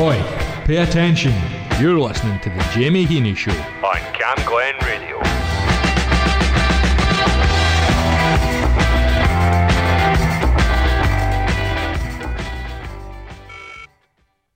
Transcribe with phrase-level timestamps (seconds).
[0.00, 0.16] Oi,
[0.64, 1.34] pay attention.
[1.80, 3.50] You're listening to the Jamie Heaney Show.
[3.82, 5.18] on Cam Glen Radio.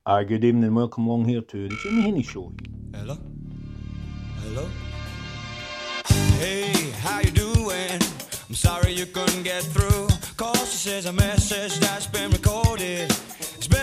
[0.07, 2.53] Hi, good evening and welcome along here to the Jimmy Heaney Show.
[2.95, 3.17] Hello?
[4.43, 4.69] Hello?
[6.39, 6.71] Hey,
[7.01, 7.99] how you doing?
[8.47, 10.07] I'm sorry you couldn't get through.
[10.37, 13.11] Cause this is a message that's been recorded,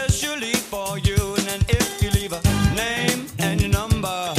[0.06, 1.36] especially for you.
[1.50, 2.40] And if you leave a
[2.74, 4.34] name and your number,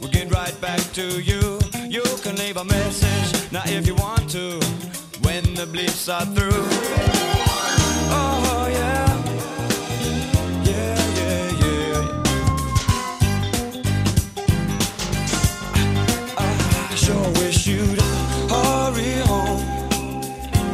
[0.00, 1.58] we'll get right back to you.
[1.88, 4.60] You can leave a message now if you want to,
[5.22, 6.66] when the bleeps are through.
[8.10, 9.08] Oh, yeah.
[10.70, 12.02] Yeah, yeah, yeah.
[16.38, 18.00] I sure wish you'd
[18.50, 19.62] hurry home.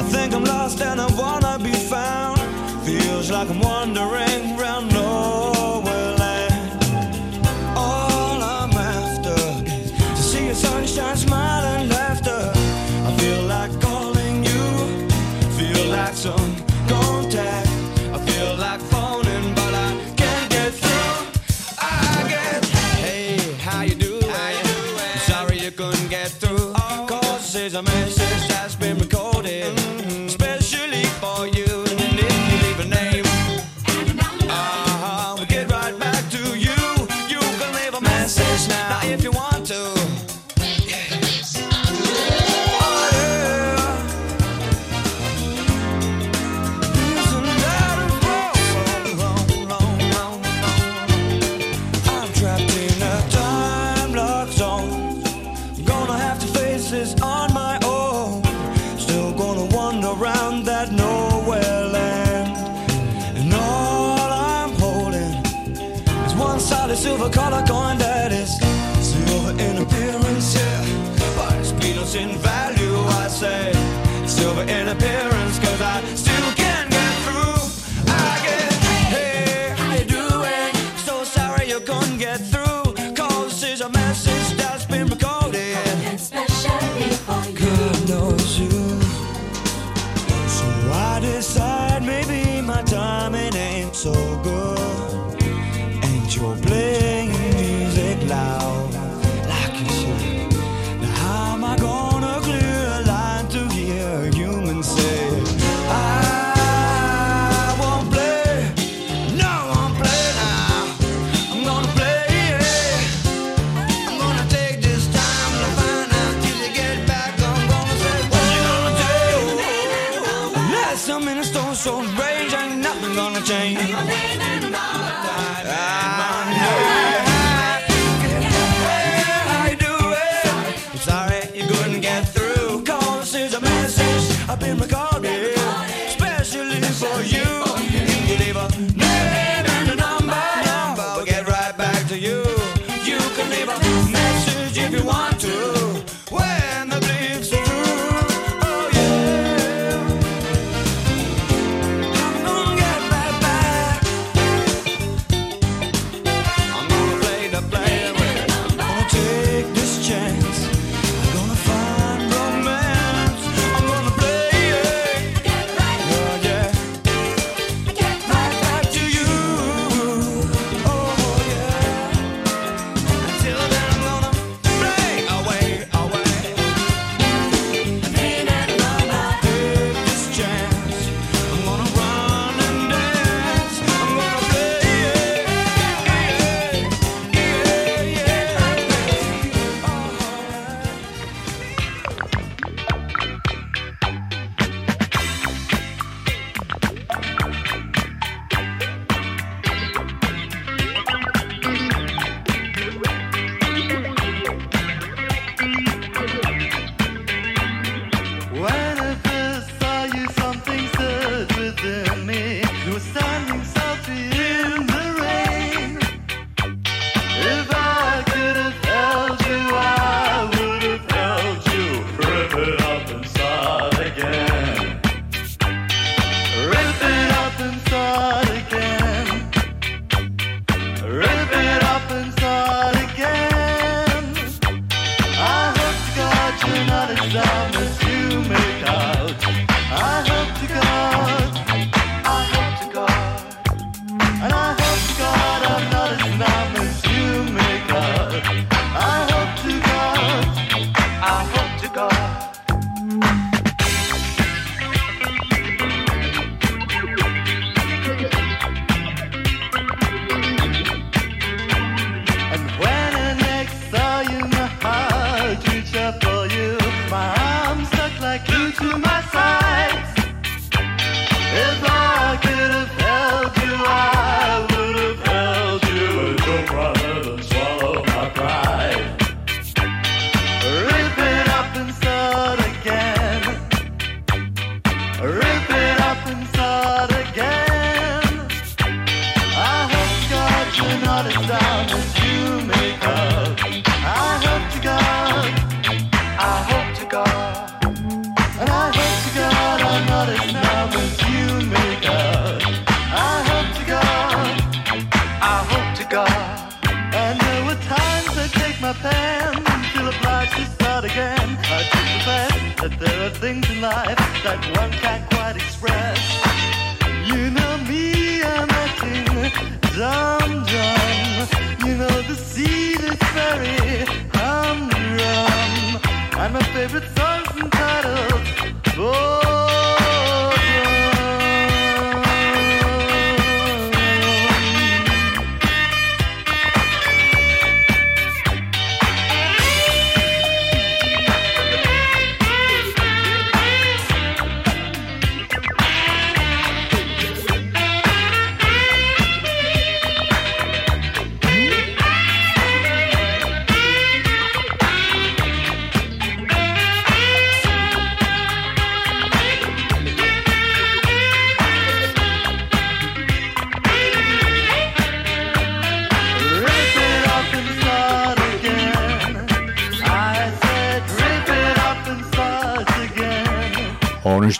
[0.00, 2.40] I think I'm lost and I wanna be found.
[2.84, 4.29] Feels like I'm wandering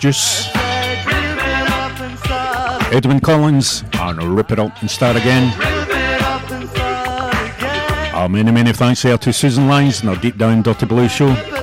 [0.00, 0.48] Juice,
[2.90, 5.52] Edwyn Collins, and Rip It Up and Start Again.
[8.14, 11.59] Uh, many, many thanks here to Susan Lines and our Deep Down Dirty Blue show.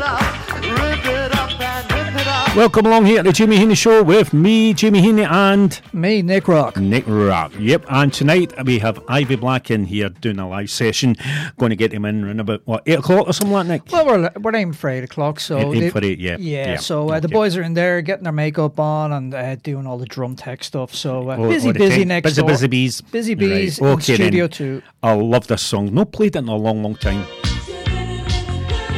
[2.57, 6.48] Welcome along here to the Jimmy Heaney Show with me, Jimmy Heaney, and Me, Nick
[6.48, 6.75] Rock.
[6.75, 7.51] Nick Rock.
[7.59, 11.15] Yep, and tonight we have Ivy Black in here doing a live session.
[11.59, 13.92] Going to get him in around about, what, 8 o'clock or something like that, Nick?
[13.92, 15.59] Well, we're, we're aiming for 8 o'clock, so...
[15.71, 16.38] Aim they- for eight, yeah.
[16.39, 19.56] Yeah, Yeah, so uh, the boys are in there getting their makeup on and uh,
[19.57, 22.50] doing all the drum tech stuff, so uh, Oh, busy, oh, busy next busy, door.
[22.50, 23.01] busy bees.
[23.01, 24.27] Busy Right, bees in okay then.
[24.27, 24.81] Studio 2.
[25.03, 25.94] I love this song.
[25.94, 27.24] No played it in a long, long time.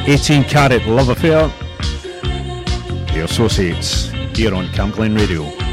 [0.08, 1.52] 18 Carat Love Affair.
[3.14, 5.69] The Associates here on Camglen Radio.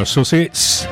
[0.00, 0.86] Associates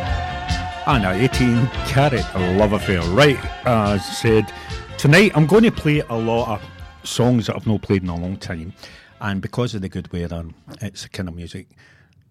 [0.86, 2.24] and a 18 carat
[2.56, 3.00] love affair.
[3.10, 4.52] Right, as I said,
[4.98, 6.62] tonight I'm going to play a lot of
[7.08, 8.72] songs that I've not played in a long time,
[9.20, 10.44] and because of the good weather,
[10.80, 11.68] it's the kind of music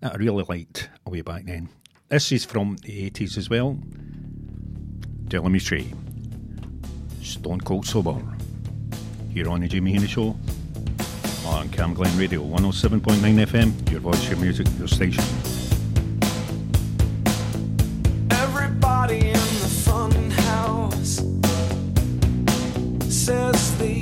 [0.01, 1.69] that I really liked way back then.
[2.09, 3.77] This is from the 80s as well.
[5.27, 5.93] Del Amitri,
[7.23, 8.21] Stone Cold Sober,
[9.31, 10.37] here on the Jimmy Heaney Show
[11.47, 15.23] on Camglen Radio 107.9 FM, your voice, your music, your station.
[18.89, 21.21] Everybody in the fun house
[23.13, 23.96] says they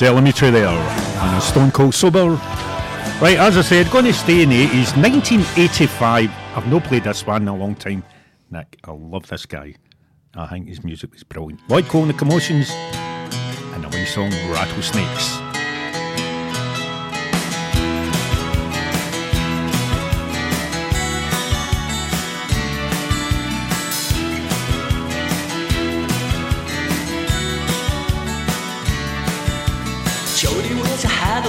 [0.00, 2.30] Del Amitri there, and a Stone Cold Sober.
[3.20, 4.96] Right, as I said, going to stay in the 80s.
[4.96, 6.30] 1985.
[6.56, 8.02] I've not played this one in a long time.
[8.50, 9.74] Nick, I love this guy.
[10.34, 11.60] I think his music is brilliant.
[11.68, 15.49] Lloyd Cole and the Commotions, and the wee song Rattlesnakes.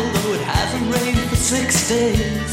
[0.01, 2.51] Although it hasn't rained for six days.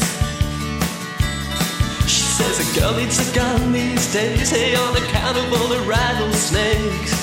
[2.05, 5.81] She says a girl needs a gun these days, hey, on account of all the
[5.89, 7.13] rattlesnakes.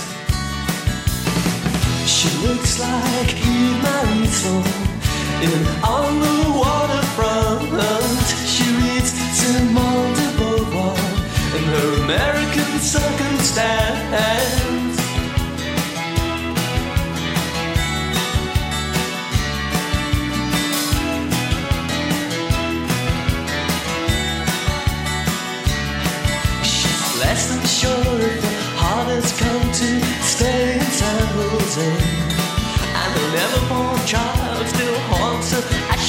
[2.15, 4.67] She looks like Eva Marie Saint
[5.47, 8.27] in On the Waterfront.
[8.53, 10.99] She reads Simone de Beauvoir
[11.57, 14.76] in her American circumstance.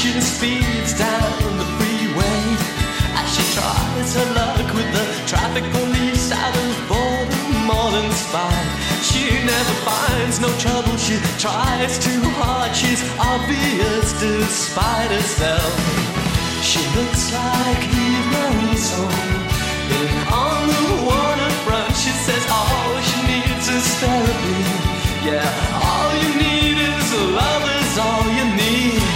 [0.08, 2.44] She speeds down the freeway.
[3.20, 6.88] As she tries her luck with the traffic police out of
[8.00, 8.70] in spite.
[9.04, 12.74] She never finds no trouble, she tries too hard.
[12.74, 15.76] She's obvious despite herself.
[16.64, 19.12] She looks like Eva Marie Saint.
[20.32, 24.64] On the waterfront, she says all she needs is therapy.
[25.28, 25.52] Yeah,
[25.84, 29.07] all you need is love is all you need.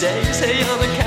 [0.00, 0.99] Days, hey,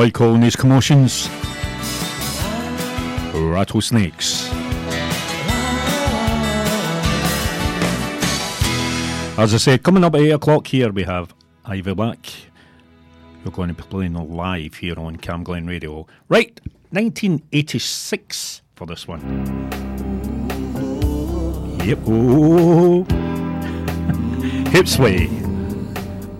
[0.00, 1.28] I calling these commotions
[3.34, 4.48] rattlesnakes.
[9.38, 11.34] As I said, coming up at 8 o'clock here, we have
[11.66, 12.18] Ivy Black.
[13.44, 16.06] You're going to be playing live here on Camglen Radio.
[16.30, 16.58] Right,
[16.92, 19.20] 1986 for this one.
[21.84, 21.98] Yep.
[22.06, 23.04] Oh.
[24.72, 25.28] Hipsway.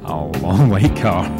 [0.05, 1.40] A long white car.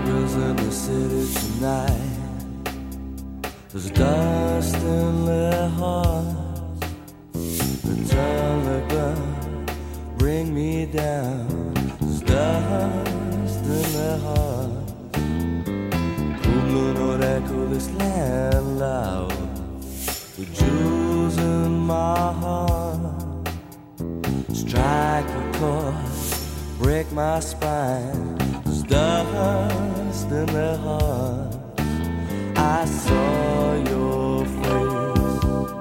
[0.00, 1.92] Girls in the city tonight.
[3.70, 6.80] There's dust in their hearts.
[7.32, 9.66] The telegram
[10.16, 11.74] bring me down.
[12.00, 14.92] There's dust in their hearts.
[16.42, 19.30] Kublun or echo this land loud.
[20.36, 23.48] The jewels in my heart.
[24.52, 25.94] Strike a chord,
[26.78, 28.41] break my spine.
[28.88, 31.56] Dust in their hearts.
[32.56, 35.72] I saw your face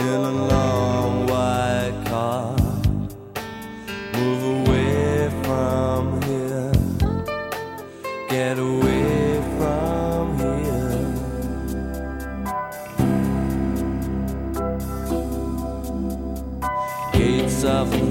[0.00, 2.56] in a long white car.
[4.14, 6.72] Move away from here,
[8.28, 11.12] get away from here.
[17.12, 18.04] Gates of the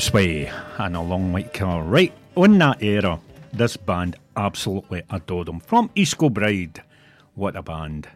[0.00, 1.82] Hipsway and a long white car.
[1.82, 3.20] Right on that era,
[3.52, 5.60] this band absolutely adored them.
[5.60, 6.82] From East Bride.
[7.34, 8.08] What a band.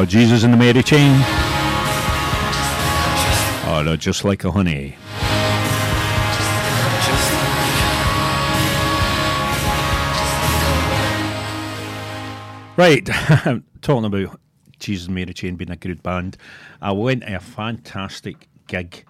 [0.00, 1.12] Oh, Jesus and the Mary Chain.
[3.66, 4.96] Oh, they're just like a honey.
[12.78, 13.04] Right,
[13.82, 14.40] talking about
[14.78, 16.38] Jesus and Mary Chain being a good band,
[16.80, 19.04] I went to a fantastic gig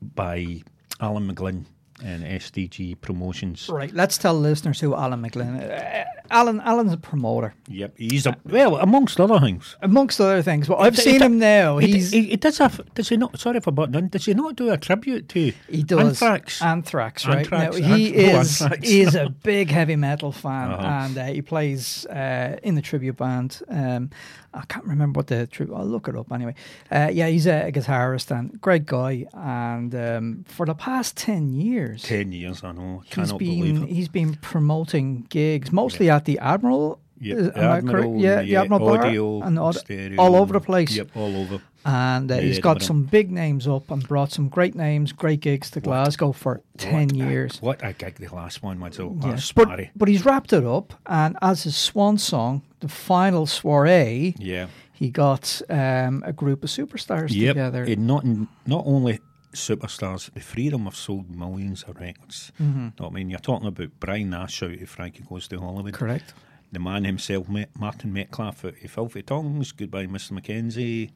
[0.00, 0.62] by
[1.02, 1.66] Alan McGlynn
[2.02, 3.68] and SDG Promotions.
[3.68, 6.06] Right, let's tell listeners who Alan McGlynn.
[6.30, 9.76] Uh, Alan, Alan's a promoter, Yep, he's a well, amongst other things.
[9.82, 10.68] amongst other things.
[10.68, 11.78] But I've He- seen he- him now.
[11.78, 12.80] He, He's he, does have.
[12.94, 13.38] Does he not?
[13.38, 14.08] Sorry for butting in.
[14.08, 16.62] Does he not do a tribute to He does Anthrax?
[16.62, 17.38] Anthrax, right?
[17.38, 18.88] Anthrax, Now, he is Anthrax.
[18.88, 20.86] is a big heavy metal fan, Uh-huh.
[21.04, 23.60] and uh, he plays uh, in the tribute band.
[23.68, 24.10] Um,
[24.52, 25.76] I can't remember what the tribute.
[25.76, 26.54] I'll look it up anyway.
[26.90, 29.26] Uh, yeah, he's a, guitarist and great guy.
[29.32, 33.02] And um, for the past ten years, Ten years, I know.
[33.04, 33.90] he's Cannot believe been it.
[33.94, 37.00] he's been promoting gigs mostly at the Admiral.
[37.22, 38.08] Yep, I correct?
[38.16, 40.90] Yeah, yeah, Admiral audio, and aud- stereo, all over the place.
[40.96, 41.60] Yep, all over.
[41.84, 45.70] And uh, he's got some big names up and brought some great names, great gigs
[45.72, 47.62] to Glasgow for ten What a- years.
[47.62, 48.98] what a gig the last one was.
[49.00, 53.44] Oh, that's But, but he's wrapped it up, and as his swan song, the final
[53.46, 54.66] soiree, Yeah.
[54.92, 57.48] he got um, a group of superstars Yep.
[57.54, 57.84] together.
[57.84, 58.24] And not
[58.66, 59.20] not only
[59.54, 62.52] superstars, the three of them have sold millions of records.
[62.60, 63.04] Mm-hmm.
[63.04, 65.92] I mean, you're talking about Brian Nash out of Frankie Goes to Hollywood.
[65.94, 66.34] Correct.
[66.72, 67.46] The man himself,
[67.78, 71.10] Martin Metcalfe out of Filthy Tongues, Goodbye Mr Mackenzie,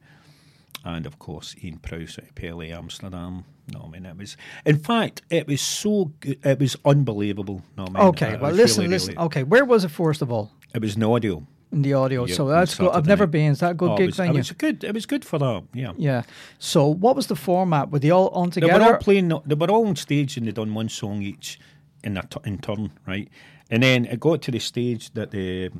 [0.83, 3.45] and of course Ian Prowse out of Pele Amsterdam.
[3.73, 4.35] No, I mean it was.
[4.65, 6.39] In fact, it was so good.
[6.45, 7.61] It was unbelievable.
[7.77, 9.13] No, I mean, Okay, well, listen, really, listen.
[9.15, 10.51] really- Okay, where was it first of all?
[10.73, 11.45] It was no audio.
[11.71, 12.25] In the audio.
[12.25, 12.91] Yeah, so that's good.
[12.91, 13.31] I've never night.
[13.31, 13.51] been.
[13.53, 14.33] Is that a good Oh, it gig was, venue?
[14.35, 14.83] It was good.
[14.83, 15.63] It was good for that.
[15.73, 15.93] Yeah.
[15.97, 16.23] yeah.
[16.59, 17.91] So what was the format?
[17.91, 18.73] Were they all on together?
[18.73, 19.29] They were all playing.
[19.45, 21.59] They were all on stage and they done one song each
[22.03, 23.29] in a t- in turn, right?
[23.71, 25.71] And then it got to the stage that the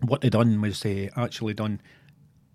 [0.00, 1.80] what they done was they actually done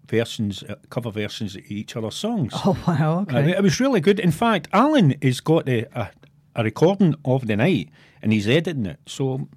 [0.10, 2.51] versions, uh, cover versions of each other's songs.
[2.65, 3.19] Oh wow.
[3.30, 3.51] Uh, Okay.
[3.51, 4.19] it was really good.
[4.19, 6.10] In fact, Alan has got a, a,
[6.56, 7.89] a recording of the night
[8.21, 8.99] and he's editing it.
[9.06, 9.47] So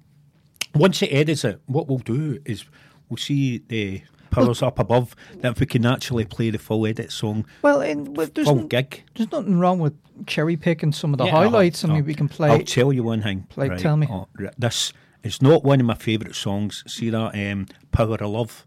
[0.75, 2.65] once he edits it, what we'll do is
[3.09, 7.11] we'll see the pillars up above that if we can actually play the full edit
[7.11, 9.03] song, Well, in, well there's, n- gig.
[9.15, 9.93] there's nothing wrong with
[10.25, 11.83] cherry picking some of the Yeah, highlights.
[11.83, 12.49] I I'll- mean, we can play.
[12.49, 13.45] I'll tell you one thing.
[13.49, 14.07] play- right, tell me.
[14.09, 16.83] oh, this is not one of my favourite songs.
[16.87, 18.65] See that um, "Power of Love."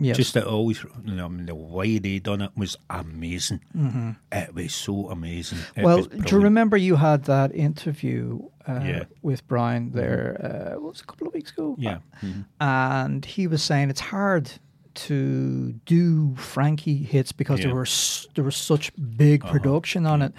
[0.00, 0.16] yes.
[0.16, 3.60] Just that always, you know, I mean, the way they done it was amazing.
[3.76, 4.10] Mm-hmm.
[4.32, 5.58] It was so amazing.
[5.76, 9.04] It well, do you remember you had that interview uh, Yeah.
[9.22, 10.72] with Brian there?
[10.74, 11.76] Uh, what was a couple of weeks ago?
[11.78, 11.98] Yeah.
[12.22, 12.44] mhm.
[12.60, 14.50] and he was saying it's hard
[14.94, 17.66] to do Frankie hits because Yeah.
[17.66, 17.70] Uh-huh.
[17.70, 17.86] there were
[18.34, 20.32] there was such big production on it,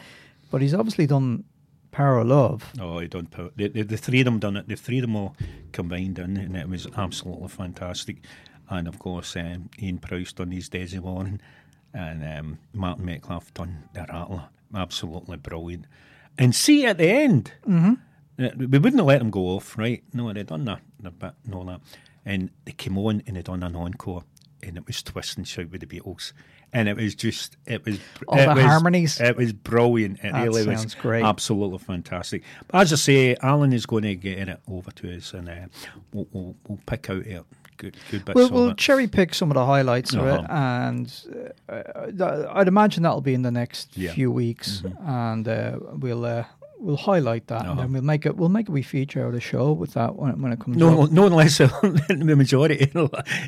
[0.51, 1.43] but he's obviously done
[1.91, 2.73] Power of Love.
[2.79, 3.51] Oh, he done power.
[3.55, 4.67] The, the, the three of them done it.
[4.67, 5.35] The three of them all
[5.71, 8.17] combined in, and it was absolutely fantastic.
[8.69, 11.41] And of course, um, Ian Price done his Daisy Warren,
[11.93, 14.45] and um, Martin Metcalfe done the Rattler.
[14.73, 15.85] Absolutely brilliant.
[16.37, 17.93] And see at the end, mm-hmm.
[18.57, 20.03] we wouldn't have let them go off, right?
[20.13, 21.81] No, they'd done that, bit and that,
[22.25, 24.23] and they came on and they done an encore,
[24.65, 26.33] and it was twist and shout with the Beatles.
[26.73, 29.21] And it was just, it was, All it the was- harmonies.
[29.21, 30.19] It was brilliant.
[30.23, 31.23] It That really was sounds great.
[31.23, 32.43] absolutely fantastic.
[32.67, 35.53] But as I say, Alan is going to get it over to us, and uh,
[36.11, 37.43] we'll, we'll, we'll pick out uh,
[37.77, 40.47] good good bits We'll, we'll cherry pick some of the highlights of it, Uh-huh.
[40.53, 44.09] and uh, I'd imagine that'll be in the next Yeah.
[44.09, 44.15] Mm-hmm.
[44.15, 46.43] few weeks, and uh, we'll uh,
[46.79, 47.91] we'll highlight that, and then oh.
[47.93, 50.37] we'll make it we'll make a wee feature of the show with that when it,
[50.37, 51.11] when it comes no, up.
[51.11, 52.91] no unless the majority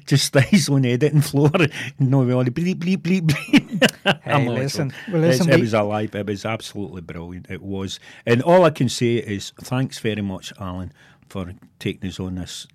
[0.05, 1.51] just stays on the editing floor.
[1.99, 3.63] No, we only bleep bleep bleep bleep.
[4.23, 6.15] Hey, listen, well, listen, it was alive.
[6.15, 7.49] It was absolutely brilliant.
[7.49, 10.93] It was, and all I can say is thanks very much, Alan,
[11.27, 12.67] for taking us on this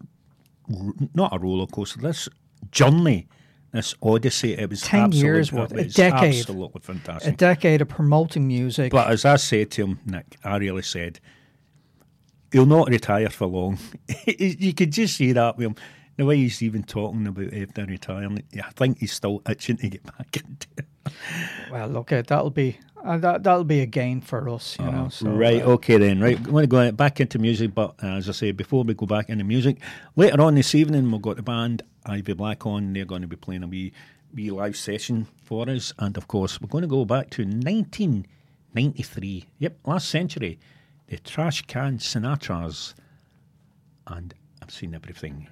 [1.15, 2.29] not a roller coaster, this
[2.71, 3.29] journey,
[3.73, 4.53] this odyssey.
[4.55, 6.41] It was 10 years worth, a decade.
[6.41, 6.81] absolutely
[7.27, 8.93] A decade of promoting music.
[8.93, 11.21] But as I said to him, Nick, I really said,
[12.53, 13.79] he'll not retire for long.
[14.27, 15.77] you could just see that with him.
[16.17, 20.05] The way he's even talking about after retiring, I think he's still itching to get
[20.05, 20.87] back into it.
[21.71, 25.09] Well, look, uh, that'll be uh, that that'll be a gain for us, you know.
[25.09, 26.21] So, right, uh, okay then.
[26.21, 28.95] Right, I want to go back into music, but uh, as I say, before we
[28.95, 29.79] go back into music,
[30.15, 32.93] later on this evening we've got the band Ivy Black on.
[32.93, 33.93] They're going to be playing a wee,
[34.33, 39.47] wee live session for us, and of course we're going to go back to 1993.
[39.59, 40.59] Yep, last century.
[41.09, 42.95] The Trash Can Sinatras,
[44.07, 45.49] and I've seen everything.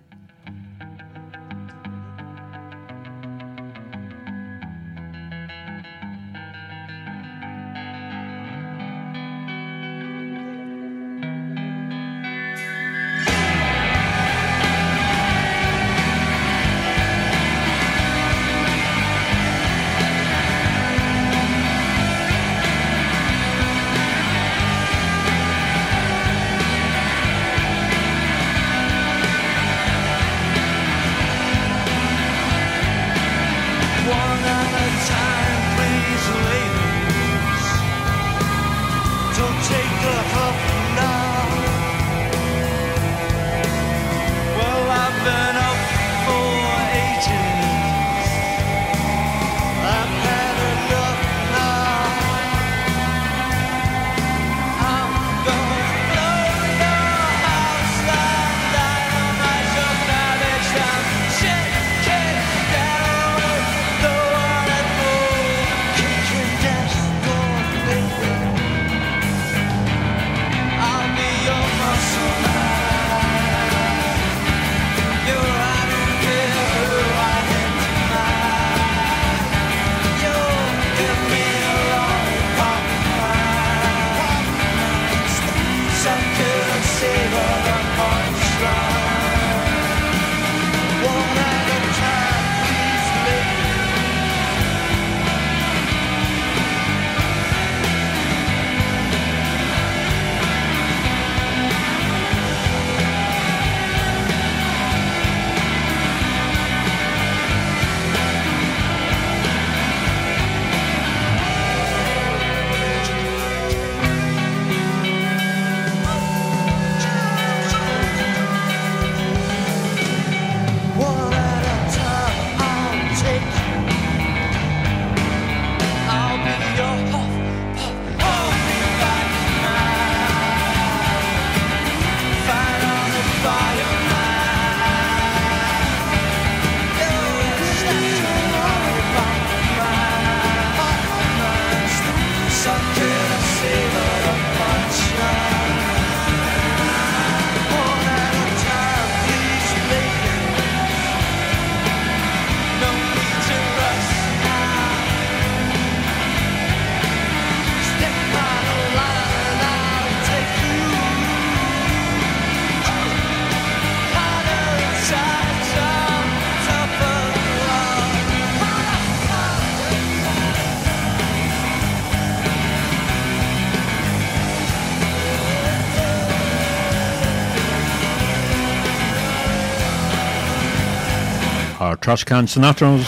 [182.10, 183.06] Trash Can Sinatras.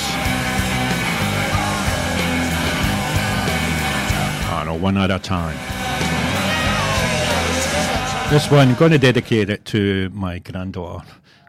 [4.45, 5.57] Ah, I know, one at a time.
[8.31, 11.05] This one, I'm going to dedicate it to my granddaughter,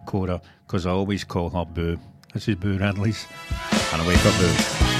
[0.07, 1.99] Cora, because I always call her Boo.
[2.33, 3.27] This is Boo Radleys,
[3.93, 4.92] and I wake up Boo.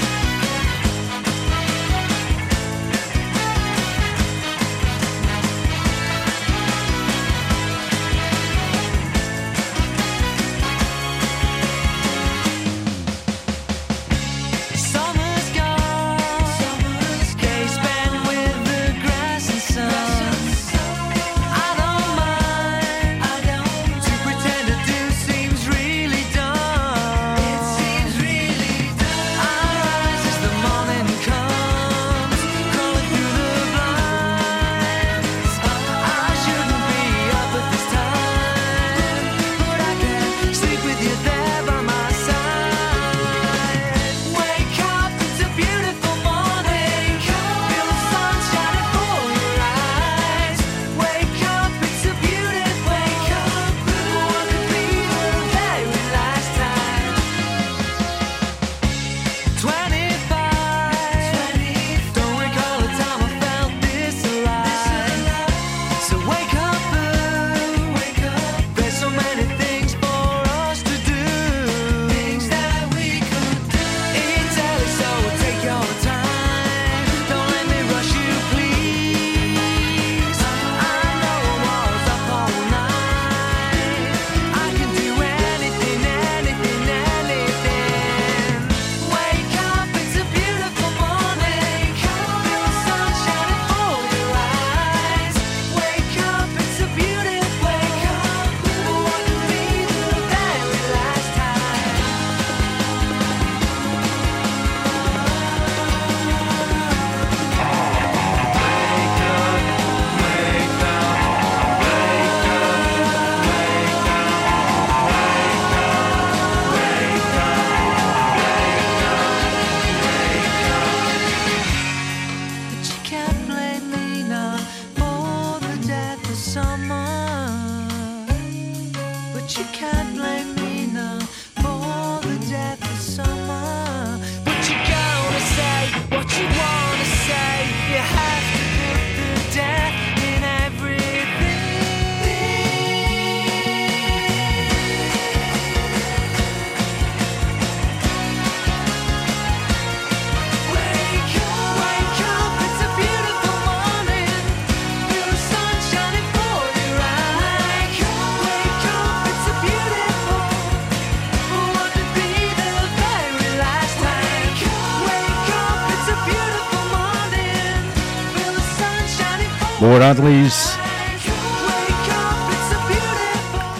[169.80, 170.76] Lord Adley's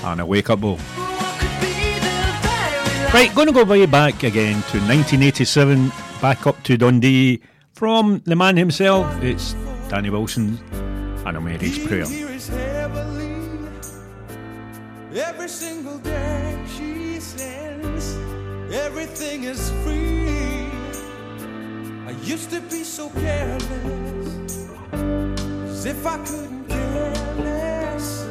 [0.05, 0.79] and a wake up ball.
[3.15, 7.41] Right, going to go way back again to 1987, back up to Dundee
[7.73, 9.07] from the man himself.
[9.23, 9.55] It's
[9.89, 10.59] Danny Wilson
[11.25, 12.07] and a Mary's Prayer.
[15.15, 18.19] Every single day she says
[18.73, 20.69] everything is free.
[22.07, 24.24] I used to be so careless.
[25.87, 27.13] If I couldn't care
[27.45, 28.25] less,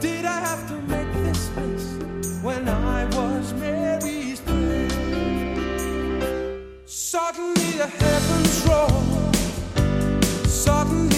[0.00, 4.88] did I have to make this mess when I was Mary's prayer?
[6.86, 9.04] Suddenly the heavens roll.
[10.46, 11.17] Suddenly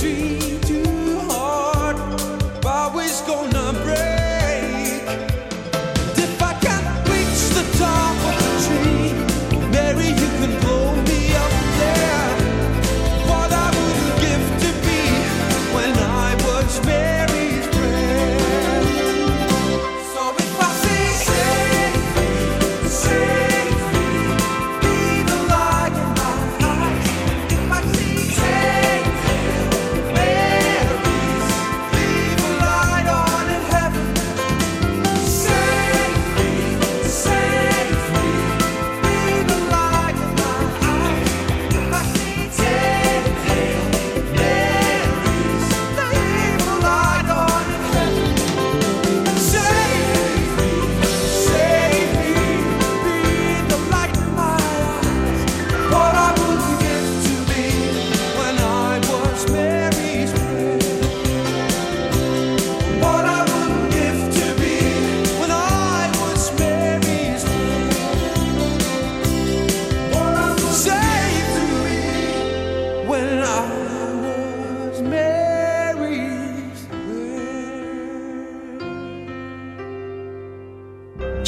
[0.00, 0.49] tree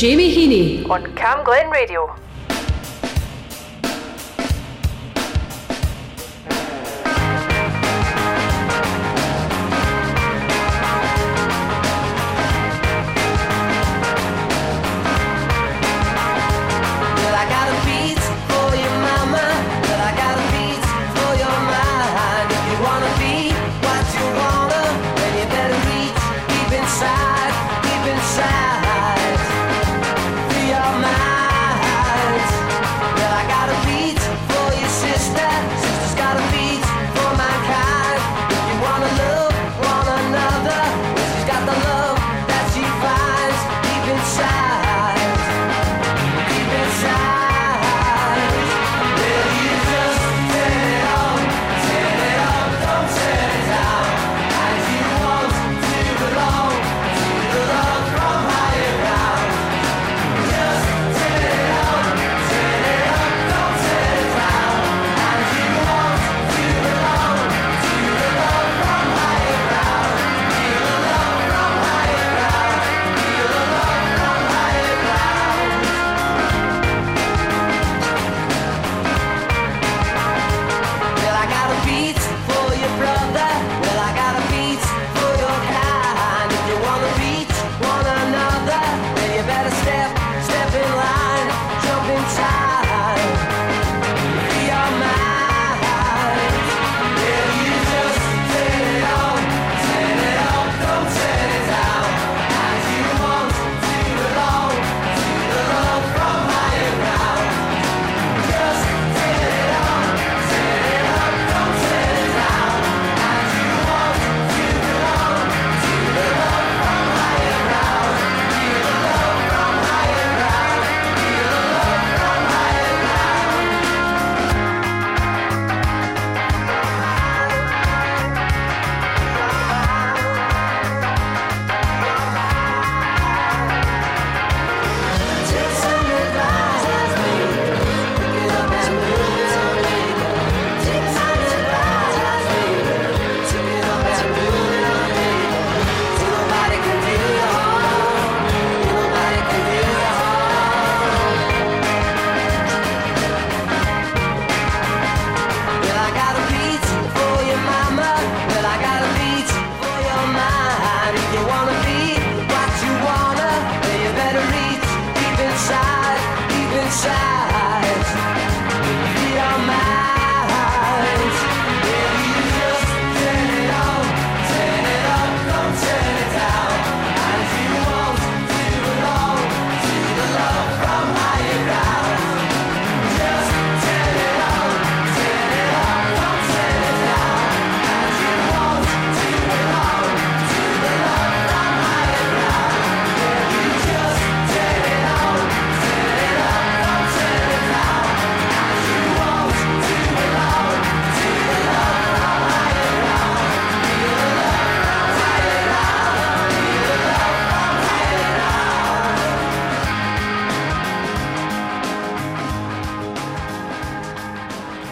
[0.02, 0.90] Jamie Heaney.
[0.90, 2.12] on Camglen Radio.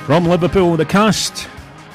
[0.06, 1.46] From Liverpool, the cast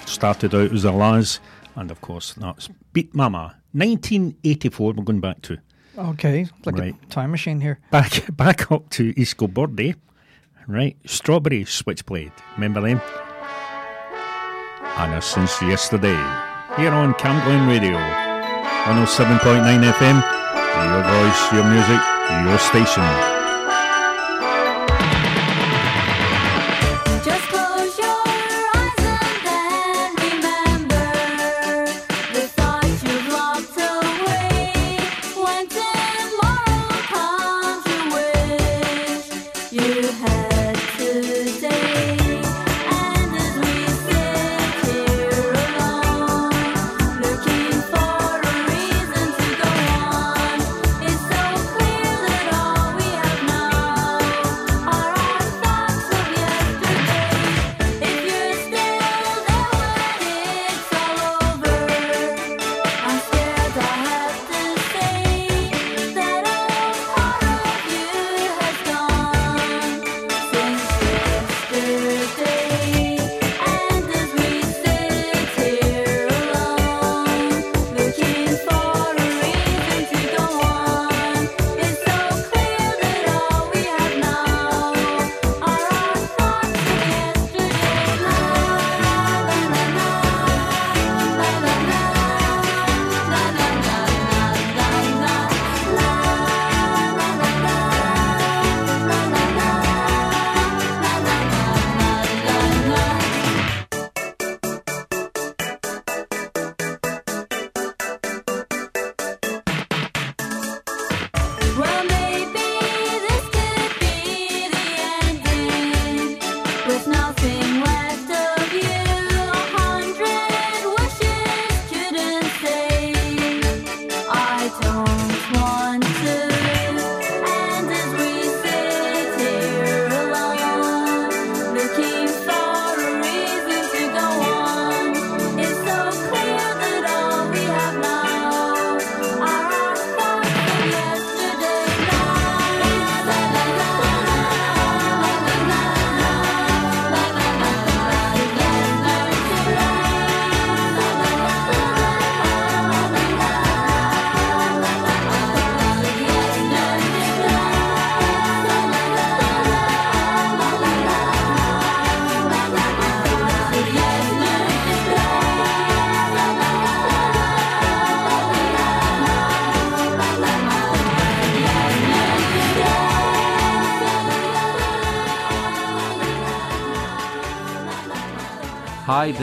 [0.06, 1.39] started out as a La's,
[1.76, 4.93] and of course, that's Beat Mama, 1984.
[4.93, 5.58] We're going back to.
[5.97, 6.95] Okay, like right.
[7.01, 7.80] a time machine here.
[7.91, 9.95] Back back up to Isco Birthday,
[10.68, 10.95] right?
[11.06, 13.01] Strawberry Switchblade, remember them?
[14.97, 16.16] And since yesterday,
[16.78, 17.97] here on Camglen Radio,
[18.86, 20.22] 107.9 FM,
[20.88, 21.99] your voice, your music,
[22.47, 23.34] your station.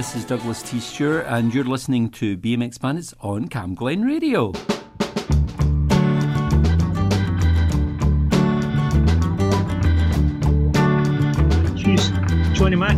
[0.02, 0.80] This is Duglas T.
[0.80, 4.50] Stewart, and you're listening to BMX Bandits on Camglen Radio.
[11.78, 12.96] Jeez, Johnny Mac.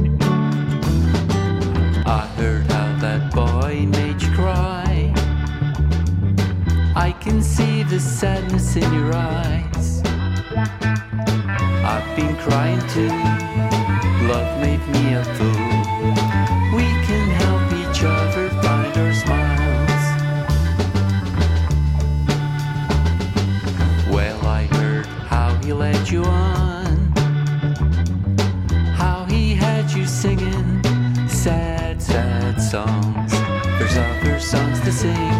[32.74, 33.30] songs.
[33.78, 35.30] There's other songs to sing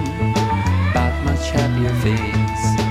[0.93, 2.84] about much happier things.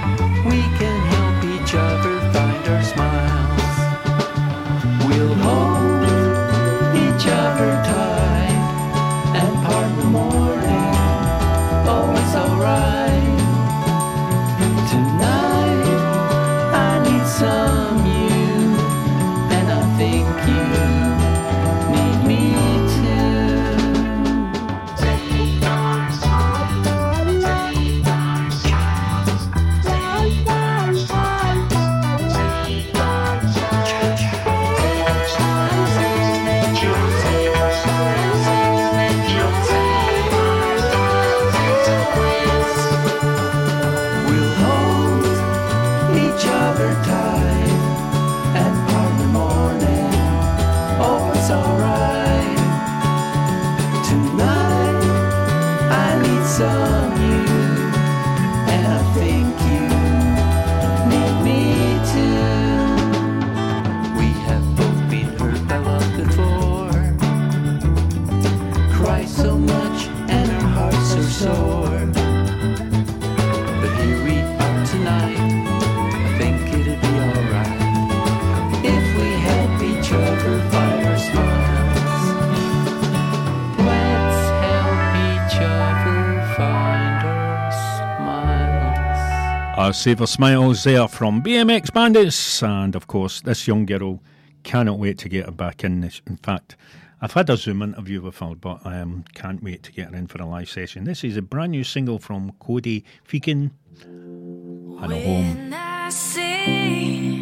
[90.04, 92.62] Saver Smiles there from BMX Bandits.
[92.62, 94.22] And of course, this young girl
[94.64, 96.02] cannot wait to get her back in.
[96.02, 96.22] This.
[96.28, 96.76] In fact,
[97.22, 100.16] I've had a Zoom interview with her, but I um, can't wait to get her
[100.18, 101.06] in for a live session.
[101.06, 103.72] This is a brand new single from Cody Feakin
[104.04, 105.74] and a home.
[105.74, 107.40] I see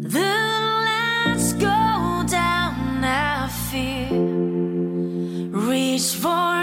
[0.00, 4.20] the lights go down, I feel
[5.48, 6.53] reach for.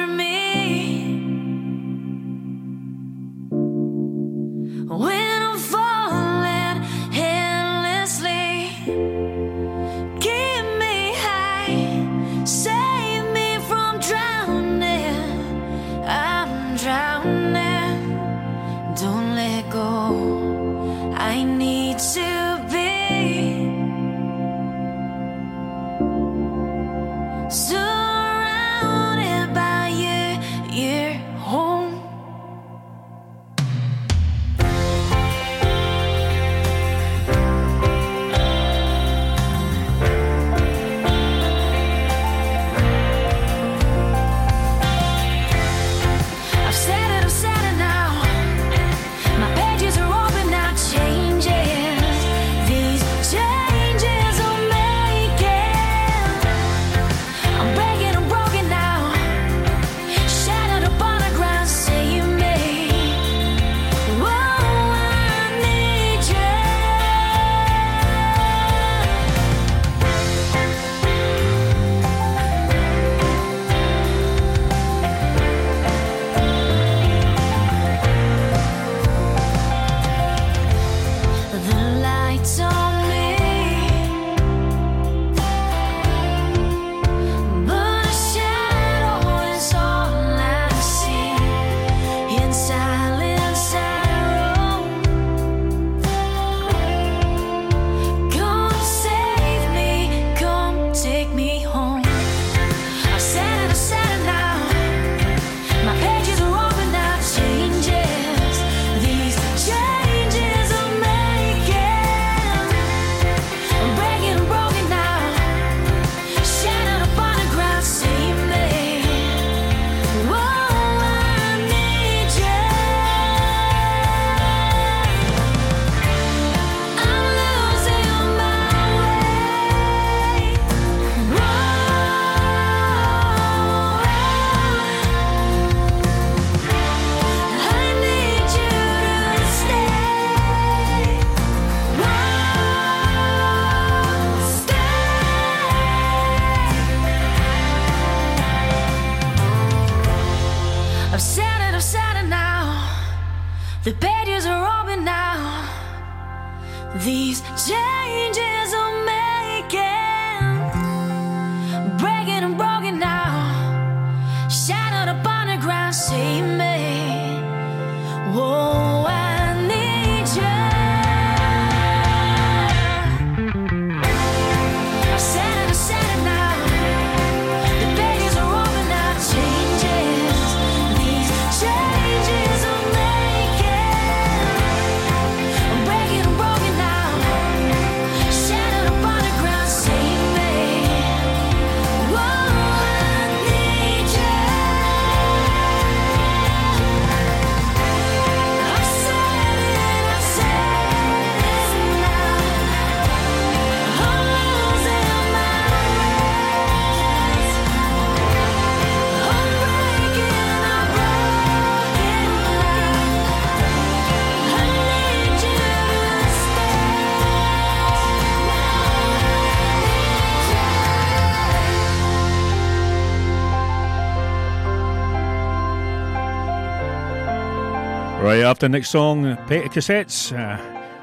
[228.62, 230.32] after next song, Petty Cassettes.
[230.32, 230.55] Uh,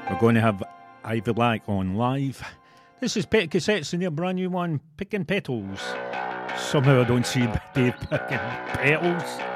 [0.09, 0.63] we're going to have
[1.03, 2.41] Ivy Black on live.
[3.01, 5.81] This is Petty Cassettes and their brand new one, Picking Petals.
[6.57, 7.41] Somehow I don't see
[7.73, 8.39] Dave picking
[8.71, 9.48] petals.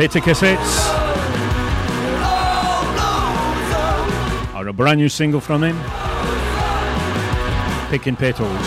[0.00, 0.78] Petty Cassettes
[4.54, 5.76] are a brand new single from them.
[7.90, 8.66] Picking Petals.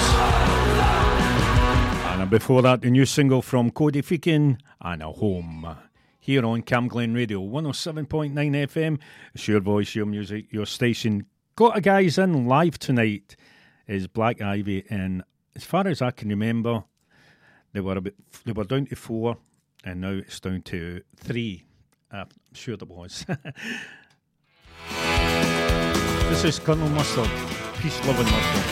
[2.11, 5.75] And before that, the new single from Cody Feakin and a home.
[6.19, 8.99] Here on Camglen Radio, 107.9 FM.
[9.33, 11.25] It's your voice, your music, your station.
[11.55, 13.35] Got a guys in live tonight
[13.87, 15.23] is Black Ivy, and
[15.55, 16.83] as far as I can remember,
[17.73, 18.13] they were a bit,
[18.45, 19.37] they were down to four,
[19.83, 21.63] and now it's down to three.
[22.11, 23.25] I'm sure there was.
[26.29, 27.29] this is Colonel Mustard,
[27.79, 28.63] peace loving mustard.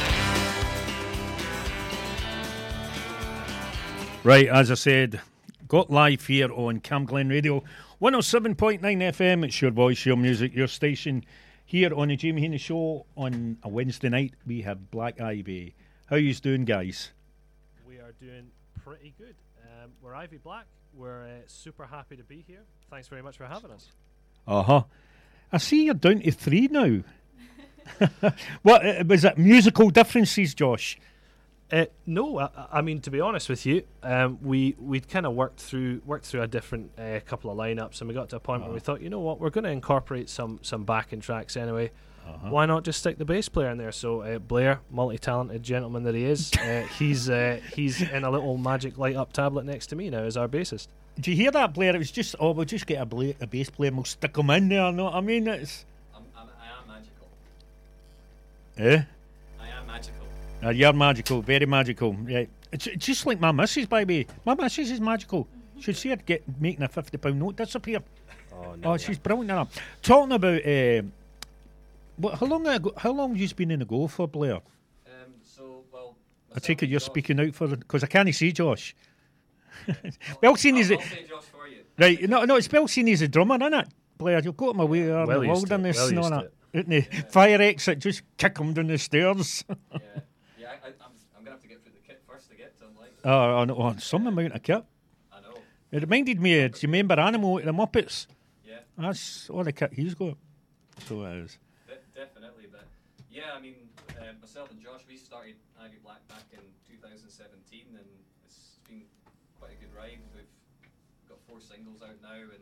[4.24, 5.20] Right, as I said,
[5.68, 7.64] got live here on Camglen Radio,
[8.02, 9.44] 107.9 FM.
[9.44, 11.26] It's your voice, your music, your station.
[11.66, 15.74] Here on the Jamie Heaney Show on a Wednesday night, we have Black Ivy.
[16.06, 17.12] How yous doing, guys?
[17.88, 18.52] We are doing
[18.84, 19.36] pretty good.
[19.64, 20.66] Um, we're Ivy Black.
[20.94, 22.64] We're uh, super happy to be here.
[22.90, 23.88] Thanks very much for having us.
[24.48, 24.84] Uh huh.
[25.52, 27.02] I see you're down to three now.
[28.62, 29.38] what uh, was it?
[29.38, 30.98] Musical differences, Josh?
[31.72, 35.34] Uh, no, I, I mean to be honest with you, um, we we'd kind of
[35.34, 38.40] worked through worked through a different uh, couple of lineups, and we got to a
[38.40, 41.56] point where we thought, you know what, we're going to incorporate some some backing tracks
[41.56, 41.92] anyway.
[42.50, 43.92] Why not just stick the bass player in there?
[43.92, 48.58] So uh, Blair, multi-talented gentleman that he is, uh, he's uh, he's in a little
[48.58, 50.88] magic light up tablet next to me now as our bassist.
[51.20, 51.94] Do you hear that, Blair?
[51.96, 54.36] It was just, oh, we'll just get a, bla- a bass player and we'll stick
[54.38, 54.92] him in there.
[54.92, 55.48] Know what I mean?
[55.48, 57.28] It's, I'm, I'm, I am magical.
[58.78, 59.04] eh?
[59.60, 60.26] I am magical.
[60.64, 62.16] Uh, you're magical, very magical.
[62.28, 64.24] Yeah, it's, it's just like my missus, baby.
[64.24, 64.38] the way.
[64.46, 65.48] My missus is magical.
[65.80, 68.00] Should see her get making a fifty pound note disappear.
[68.54, 69.52] Oh Oh, she's brilliant.
[69.52, 69.76] Enough.
[70.02, 71.02] Talking about, uh,
[72.18, 72.40] what?
[72.40, 72.68] How long?
[72.68, 74.56] Ago, how long have you been in the go for, Blair?
[74.56, 76.18] Um, so, well,
[76.56, 78.96] I take it you're speaking out for because I can't see Josh.
[80.44, 81.30] Belsin is I'll, it?
[81.30, 81.84] Josh for you.
[81.98, 83.88] Right, no, no, it's Belsin is a drummer, isn't it?
[84.18, 86.18] Blair, you'll go to my way there Well the used to it, wilderness well and
[86.20, 86.42] all used that.
[86.42, 86.52] to
[87.28, 89.66] Out fire exit, just kick him down the stairs.
[89.92, 90.00] Yeah,
[90.60, 90.68] yeah.
[90.68, 92.86] I, I, I'm, I'm gonna have to get through the kit first to get to
[92.86, 92.92] him.
[93.00, 94.84] Like, oh, I know, oh, some amount of kit.
[95.34, 95.56] I know.
[95.92, 98.28] It reminded me, of, do you remember Animal at the Muppets?
[98.64, 98.80] Yeah.
[98.98, 100.38] That's all the kit he's got.
[101.08, 101.58] So it is.
[102.22, 102.86] De- definitely, but
[103.34, 108.06] yeah, I mean, uh, myself and Josh, we started Ivy Black back in 2017, and
[108.46, 109.02] it's been
[109.60, 110.22] quite a good ride.
[110.36, 110.46] We've
[111.30, 112.62] got four singles out now and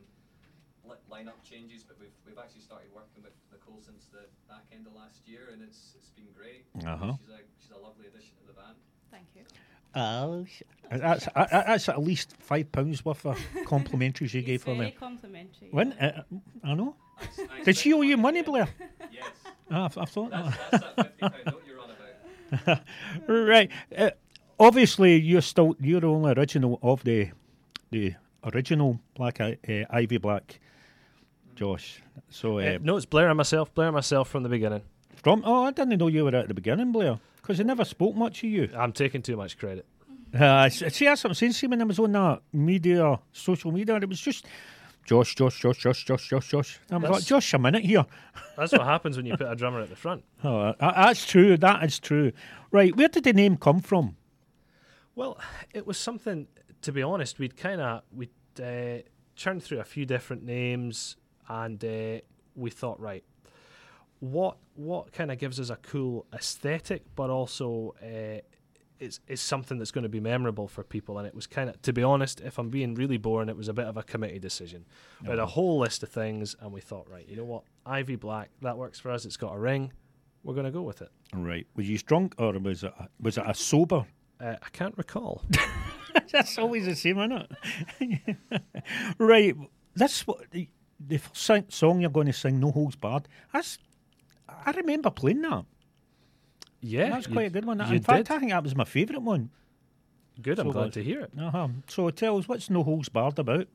[0.87, 4.87] li- lineup changes, but we've we've actually started working with Nicole since the back end
[4.87, 6.63] of last year, and it's it's been great.
[6.87, 7.19] Uh-huh.
[7.19, 8.79] She's a she's a lovely addition to the band.
[9.11, 9.43] Thank you.
[9.95, 10.45] Oh,
[10.91, 13.35] that's uh, that's at least five pounds worth of
[13.65, 14.99] complimentaries you gave It's for very them.
[14.99, 15.67] complimentary.
[15.71, 16.23] When uh,
[16.63, 16.95] I know.
[17.19, 18.69] Thanks- thanks Did she owe you money, Blair?
[19.11, 19.25] Yes.
[19.71, 20.31] Ah, I, I thought.
[20.31, 20.71] That's, that.
[20.71, 21.89] that's that fifty pound note you're on
[22.65, 22.81] about.
[23.27, 23.71] right.
[23.97, 24.09] Uh,
[24.59, 27.29] obviously, you're still you're the only original of the
[27.91, 28.13] the
[28.53, 29.51] original Black uh,
[29.89, 30.59] Ivy Black,
[31.55, 32.01] Josh.
[32.29, 33.73] So uh, Uh, no, it's Blair and myself.
[33.73, 34.81] Blair and myself from the beginning.
[35.15, 38.15] from oh, I didn't know you were at the beginning, Blair, because I never spoke
[38.15, 38.69] much of you.
[38.75, 39.85] I'm taking too much credit.
[40.33, 41.53] Uh, s- see, that's what I'm saying.
[41.53, 44.45] See, when I was on that media, social media, it was just
[45.05, 46.79] Josh, Josh, Josh, Josh, Josh, Josh, Josh.
[46.91, 48.05] I was like, That's- Josh, a minute here.
[48.55, 50.23] That's what happens when you put a drummer at the front.
[50.43, 51.57] Oh, that's true.
[51.57, 52.31] That is true.
[52.71, 54.15] Right, where did the name come from?
[55.15, 55.39] Well,
[55.73, 56.47] it was something.
[56.83, 58.29] To be honest, we'd kind of we'd
[58.63, 58.99] uh,
[59.35, 61.17] churned through a few different names,
[61.49, 62.21] and uh,
[62.55, 63.23] we thought, right,
[64.19, 68.39] what what kind of gives us a cool aesthetic, but also uh,
[68.99, 71.17] is is something that's going to be memorable for people.
[71.17, 73.67] And it was kind of, to be honest, if I'm being really boring, it was
[73.67, 74.85] a bit of a committee decision.
[75.21, 78.15] We had a whole list of things, and we thought, right, you know what, Ivy
[78.15, 79.25] Black, that works for us.
[79.25, 79.91] It's got a ring.
[80.43, 81.09] We're going to go with it.
[81.33, 84.05] Right, was you drunk or was it a, was it a sober?
[84.39, 85.43] Uh, I can't recall.
[86.31, 87.47] That's always the same, isn't
[87.99, 88.63] it?
[89.17, 89.55] right,
[89.95, 90.67] that's what the,
[90.99, 93.27] the first song you're going to sing, No Holds Barred.
[93.53, 93.77] That's
[94.65, 95.65] I remember playing that.
[96.81, 97.81] Yeah, that's quite a good one.
[97.81, 98.35] In fact, did.
[98.35, 99.49] I think that was my favourite one.
[100.41, 101.31] Good, I'm glad to hear it.
[101.37, 101.67] Uh-huh.
[101.87, 103.67] So tell us, what's No Holds Barred about?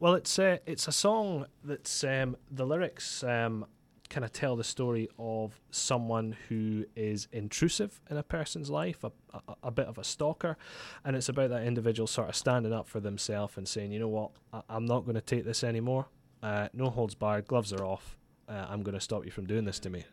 [0.00, 3.66] Well, it's uh, it's a song that's um, the lyrics um,
[4.08, 9.12] kind of tell the story of someone who is intrusive in a person's life, a,
[9.34, 10.56] a, a bit of a stalker,
[11.04, 14.08] and it's about that individual sort of standing up for themselves and saying, you know
[14.08, 16.06] what, I, I'm not going to take this anymore.
[16.42, 18.16] Uh, no holds barred, gloves are off.
[18.48, 20.04] Uh, I'm going to stop you from doing this to me.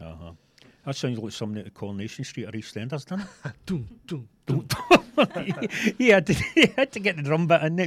[0.00, 0.32] Uh huh.
[0.90, 3.52] That sounds like something at Coronation Street or EastEnders, doesn't it?
[3.64, 4.28] Doom, doom,
[5.98, 7.86] he, had to, he had to get the drum bit in there.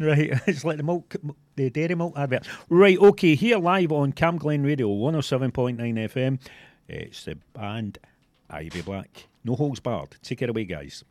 [0.00, 1.14] Right, it's like the milk,
[1.56, 2.46] the dairy milk advert.
[2.70, 6.40] Right, okay, here live on Camglen Radio 107.9 FM.
[6.88, 7.98] It's the band
[8.48, 9.26] Ivy Black.
[9.44, 10.16] No holds barred.
[10.22, 11.04] Take it away, guys.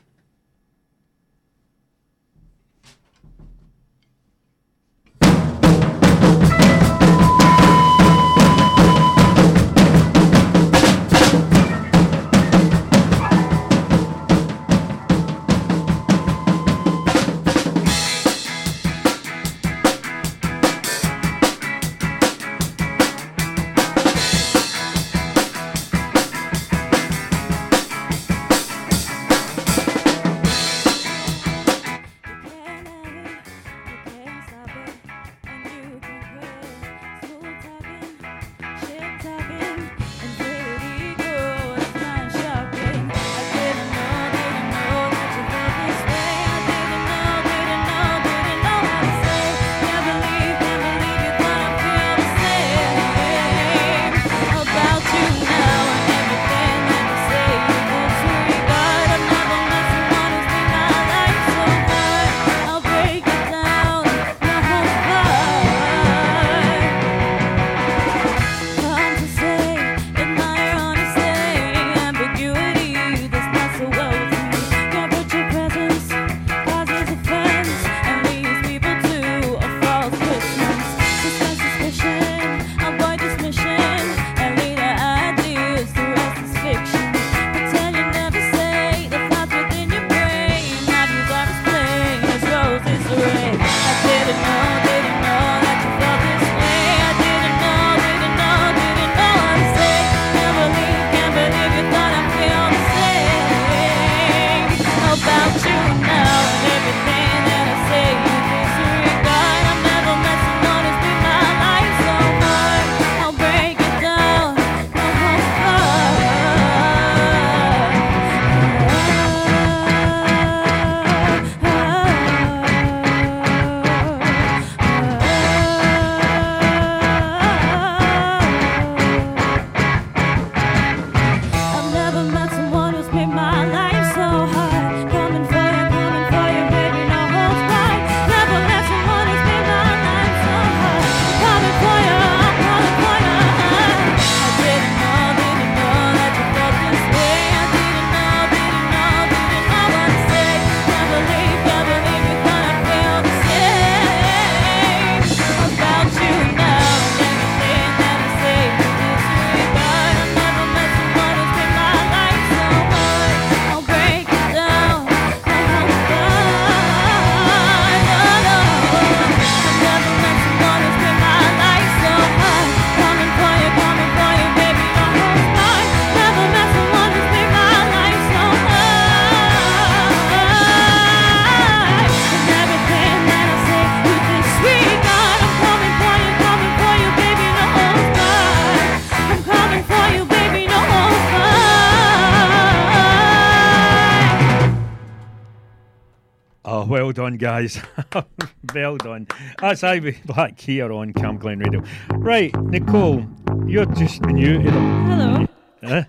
[197.44, 197.78] Guys.
[198.74, 199.28] well done.
[199.60, 201.84] That's Ivy Black here on Camglen Radio.
[202.14, 203.26] Right, Nicole,
[203.68, 205.08] you're just new to them.
[205.10, 205.48] Hello.
[205.84, 206.04] Huh?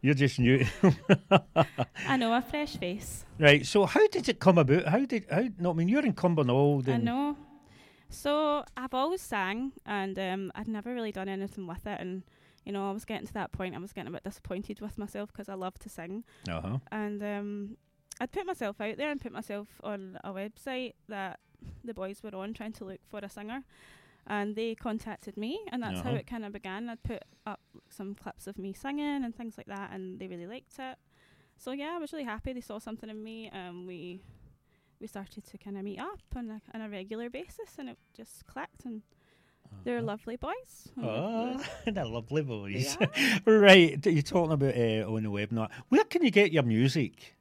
[0.00, 0.64] You're just new.
[2.06, 3.26] I know a fresh face.
[3.38, 4.86] right, so how did it come about?
[4.86, 6.88] How did, how, no, I mean, you're in Cumbernauld.
[6.88, 7.36] I know.
[8.08, 12.00] So I've always sang, and um, I'd never really done anything with it.
[12.00, 12.22] And
[12.64, 13.74] you know, I was getting to that point.
[13.74, 16.24] I was getting a bit disappointed with myself because I love to sing.
[16.48, 16.78] Uh-huh.
[16.90, 17.76] And um,
[18.20, 21.40] I'd put myself out there and put myself on a website that
[21.82, 23.64] the boys were on, trying to look for a singer.
[24.26, 26.18] And they contacted me, and that's how Uh-huh.
[26.18, 26.88] it kind of began.
[26.90, 30.46] I'd put up some clips of me singing and things like that, and they really
[30.46, 30.98] liked it.
[31.56, 32.52] So yeah, I was really happy.
[32.52, 34.20] They saw something in me, and we
[35.00, 37.98] we started to kind of meet up on a, on a regular basis, and it
[38.14, 38.84] just clicked.
[38.84, 39.00] And
[39.84, 40.88] they're lovely boys.
[41.02, 42.98] Oh, they're lovely boys.
[43.00, 43.38] Yeah.
[43.46, 45.68] right, you're talking about uh, on the web now.
[45.88, 47.36] Where can you get your music?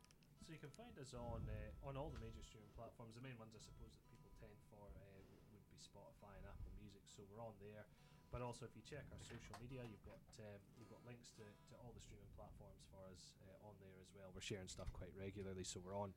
[15.69, 16.13] So we're on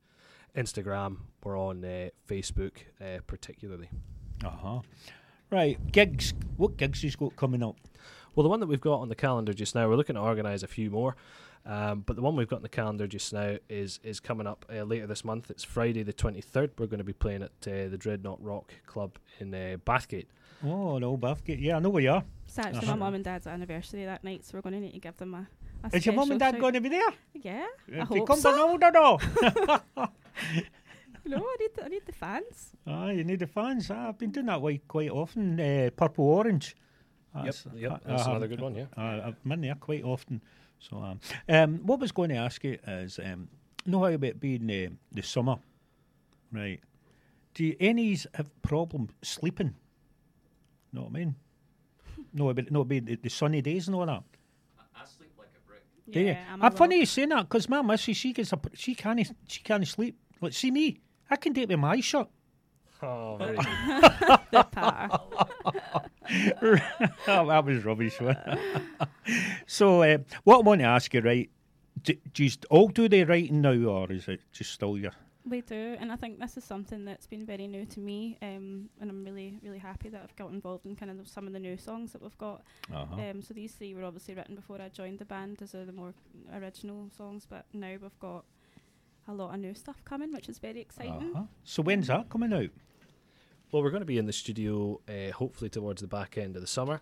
[0.57, 3.87] Instagram, we're on uh, Facebook, uh, particularly.
[4.43, 4.79] Uh huh.
[5.51, 6.33] Right, gigs.
[6.57, 7.75] What gigs you got coming up?
[8.33, 10.63] Well, the one that we've got on the calendar just now, we're looking to organise
[10.63, 11.15] a few more.
[11.67, 14.65] Um, but the one we've got on the calendar just now is is coming up
[14.73, 15.51] uh, later this month.
[15.51, 16.71] It's Friday the 23rd.
[16.79, 20.25] We're going to be playing at uh, the Dreadnought Rock Club in uh, Bathgate.
[20.65, 21.61] Oh, no, Bathgate.
[21.61, 22.23] Yeah, I know where you are.
[22.47, 22.95] It's actually Uh-huh.
[22.95, 25.35] my mum and dad's anniversary that night, so we're going to need to give them
[25.35, 25.47] a.
[25.91, 27.13] a Is your mum and dad going to be there?
[27.33, 28.51] Yeah, I If they hope come so.
[28.51, 30.09] Cumbernauld or no?
[31.25, 32.71] No, I need the, I need the fans.
[32.85, 33.89] Ah, you need the fans.
[33.89, 35.57] Ah, I've been doing that way quite often.
[35.59, 36.75] Uh, Purple Orange.
[37.33, 38.85] That's, yep, I- that's I another good one, yeah.
[38.97, 40.41] I- I've been there quite often.
[40.79, 43.47] So, um, um, what I was going to ask you is, um,
[43.85, 45.55] know how about being uh, the summer,
[46.51, 46.81] right?
[47.53, 49.75] Do you, any's have problem sleeping?
[50.91, 51.35] Know what I mean?
[52.33, 54.23] no, about no, about the, the sunny days and all that.
[56.07, 56.63] I sleep like a brick.
[56.63, 59.87] I'm funny you saying that because my missus she gets up, she can't she can't
[59.87, 60.17] sleep.
[60.41, 60.99] Like see me,
[61.29, 62.29] I can do it with my eyes shut.
[63.01, 63.65] Oh, very good.
[64.51, 65.17] the patter.
[67.27, 68.19] oh, that was rubbish.
[68.21, 68.59] wasn't
[69.67, 71.49] so, uh, what I want to ask you, right?
[72.01, 75.11] Do, do you st- all do the writing now, or is it just still your?
[75.45, 78.89] We do, and I think this is something that's been very new to me, um,
[79.01, 81.59] and I'm really, really happy that I've got involved in kind of some of the
[81.59, 82.61] new songs that we've got.
[82.93, 83.21] Uh-huh.
[83.21, 85.91] Um, so these three were obviously written before I joined the band as are the
[85.91, 86.13] more
[86.53, 88.45] original songs, but now we've got
[89.27, 91.33] a lot of new stuff coming, which is very exciting.
[91.35, 91.43] Uh-huh.
[91.65, 92.69] So when's that coming out?
[93.71, 96.61] Well, we're going to be in the studio uh, hopefully towards the back end of
[96.61, 97.01] the summer.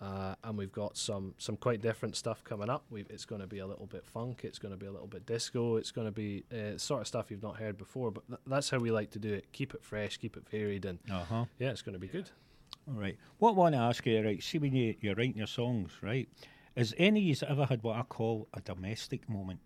[0.00, 2.84] Uh, and we've got some some quite different stuff coming up.
[2.88, 4.42] We've, it's going to be a little bit funk.
[4.44, 5.74] It's going to be a little bit disco.
[5.76, 8.12] It's going to be uh, sort of stuff you've not heard before.
[8.12, 9.50] But th- that's how we like to do it.
[9.52, 10.16] Keep it fresh.
[10.16, 10.84] Keep it varied.
[10.84, 11.46] And Uh-huh.
[11.58, 12.30] yeah, it's going to be good.
[12.86, 13.18] All right.
[13.38, 14.40] What I want to ask you, right?
[14.42, 16.28] See when you you're writing your songs, right?
[16.76, 19.58] Has any of you ever had what I call a domestic moment,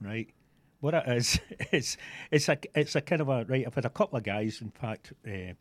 [0.00, 0.28] right?
[0.78, 1.40] What it is,
[1.72, 1.96] it's
[2.30, 3.64] it's a it's a kind of a right.
[3.66, 5.54] I've had a couple of guys, in fact, uh,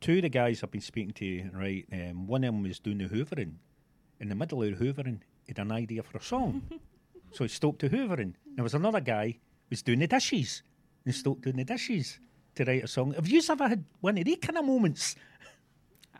[0.00, 1.86] two of the guys I've been speaking to, right?
[1.92, 3.54] Um, one of them was doing the hoovering.
[4.18, 6.62] In the middle of the hoovering, he had an idea for a song,
[7.32, 8.34] so he stopped the hoovering.
[8.54, 10.62] There was another guy who was doing the dishes,
[11.04, 12.18] and stopped doing the dishes
[12.54, 13.12] to write a song.
[13.14, 15.16] Have you ever had one of these kind of moments?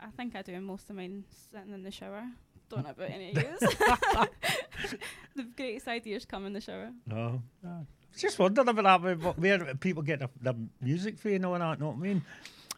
[0.02, 2.24] I think I do most of mine sitting in the shower.
[2.70, 3.60] Don't know about any of yous.
[5.36, 6.90] the greatest ideas come in the shower.
[7.06, 7.42] No.
[7.62, 7.86] no.
[8.16, 11.78] Just wondering about that, where, where people get their, their music from and all that,
[11.78, 12.22] you know what I mean?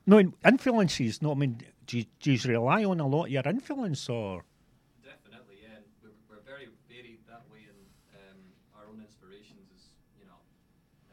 [0.07, 1.63] No, in- influences, know what I mean?
[1.87, 4.43] Do you, do you rely on a lot of your influence or?
[5.05, 5.77] Definitely, yeah.
[5.79, 7.79] And we're, we're very varied that way, and
[8.19, 8.39] um,
[8.75, 10.41] our own inspirations is, you know,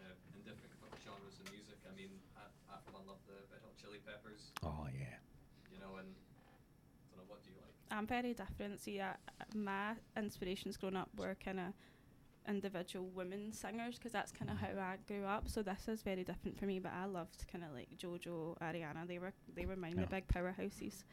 [0.01, 0.73] uh, in different
[1.05, 1.77] genres of music.
[1.85, 4.49] I mean, I, I for love the Red Hot Chili Peppers.
[4.65, 5.21] Oh yeah.
[5.69, 7.73] You know, and I don't know what do you like.
[7.93, 8.81] I'm very different.
[8.81, 9.13] See, uh,
[9.53, 11.77] my inspirations growing up were kind of
[12.49, 15.47] individual women singers because that's kind of how I grew up.
[15.47, 16.80] So this is very different for me.
[16.80, 19.07] But I loved kind of like JoJo, Ariana.
[19.07, 20.01] They were they were mine, Yeah.
[20.05, 21.03] the big powerhouses.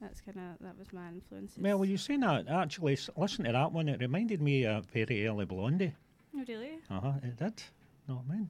[0.00, 1.58] That's kind of that was my influences.
[1.58, 4.86] Well, when you saying that, actually, s- listen to that one, it reminded me of
[4.86, 5.92] very early Blondie.
[6.36, 6.78] Oh, really?
[6.90, 7.62] Uh huh, it did.
[8.06, 8.48] What I mean?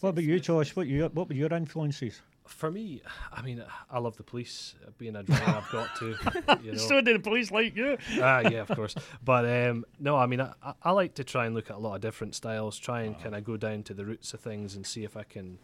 [0.00, 0.76] What about you, Josh?
[0.76, 2.20] What you what were your influences?
[2.48, 3.02] For me,
[3.32, 4.74] I mean, I love the police.
[4.86, 6.58] uh, Being a drummer, I've got to.
[6.64, 6.78] You know.
[6.78, 7.98] So do the police like you?
[8.20, 8.94] ah, yeah, of course.
[9.24, 11.78] But um, no, I mean, I, I- I like to try and look at a
[11.78, 14.74] lot of different styles, try and kind of go down to the roots of things
[14.74, 15.58] and see if I can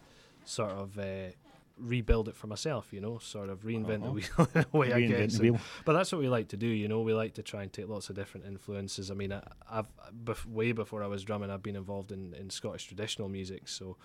[0.45, 1.29] sort of uh,
[1.77, 2.91] rebuild it for myself.
[2.91, 4.45] You know, sort of reinvent the Uh-huh.
[4.45, 5.37] wheel in a way I guess.
[5.37, 5.59] the wheel.
[5.85, 6.67] But that's what we like to do.
[6.67, 9.11] You know, we like to try and take lots of different influences.
[9.11, 9.87] I mean, I, I've
[10.23, 13.97] bef- way before I was drumming, I've been involved in, in Scottish traditional music, so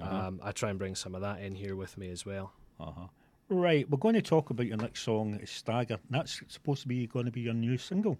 [0.00, 0.26] Uh-huh.
[0.28, 2.52] um, I try and bring some of that in here with me as well.
[2.78, 3.08] Uh-huh.
[3.50, 5.98] Right, we're going to talk about your next song, Stagger.
[6.10, 8.18] That's supposed to be going to be your new single.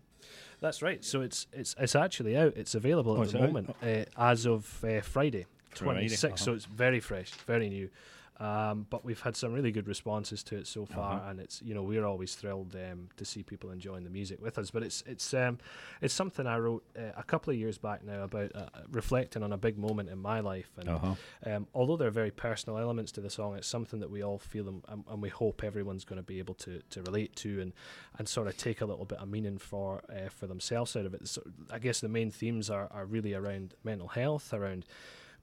[0.61, 1.05] That's right.
[1.05, 2.57] So it's it's it's actually out.
[2.57, 5.45] It's available Oh, at the moment uh, as of uh, Friday,
[5.75, 6.43] twenty sixth.
[6.45, 6.57] So uh-huh.
[6.57, 7.91] it's very fresh, very new.
[8.40, 11.31] Um, but we've had some really good responses to it so far, Uh-huh.
[11.31, 14.59] and it's you know we're always thrilled um, to see people enjoying the music with
[14.59, 14.70] us.
[14.70, 15.59] But it's it's um,
[16.01, 19.52] it's something I wrote uh, a couple of years back now about uh, reflecting on
[19.52, 21.15] a big moment in my life, and Uh-huh.
[21.47, 24.39] um, although there are very personal elements to the song, it's something that we all
[24.39, 27.60] feel and, and, and we hope everyone's going to be able to, to relate to
[27.60, 27.73] and,
[28.19, 31.15] and sort of take a little bit of meaning for uh, for themselves out of
[31.15, 31.27] it.
[31.27, 31.43] So
[31.73, 34.86] I guess the main themes are, are really around mental health, around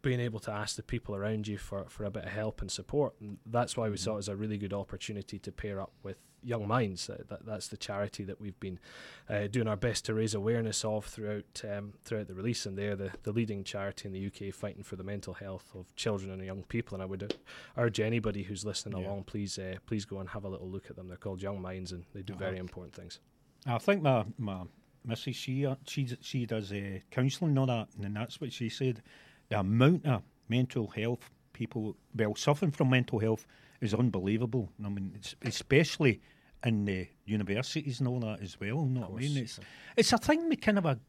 [0.06, 2.70] being able to ask the people around you for, for a bit of help and
[2.72, 3.16] support.
[3.20, 6.18] And that's why we saw it as a really good opportunity to pair up with
[6.44, 7.10] Young Minds.
[7.10, 8.80] Uh, that, that's the charity that we've been
[9.28, 12.68] uh, doing our best to raise awareness of throughout um, throughout the release.
[12.68, 15.86] And they're the, the leading charity in the UK fighting for the mental health of
[15.96, 16.94] children and young people.
[16.96, 17.36] And I would
[17.76, 19.08] urge anybody who's listening Yeah.
[19.08, 21.08] along, please uh, please go and have a little look at them.
[21.08, 22.46] They're called Young Minds and they do Uh-huh.
[22.46, 23.20] very important things.
[23.66, 24.62] I think my my
[25.04, 28.70] missus she uh, she she does uh, counselling and all that, and that's what she
[28.70, 29.02] said.
[29.50, 33.46] The amount of mental health people well suffering from mental health
[33.82, 34.70] is unbelievable.
[34.84, 36.22] I mean, it's, especially
[36.66, 38.70] in the universities and all that as well.
[38.70, 39.38] You know what I mean?
[39.38, 39.60] It's
[39.96, 41.00] it's a thing we kind of a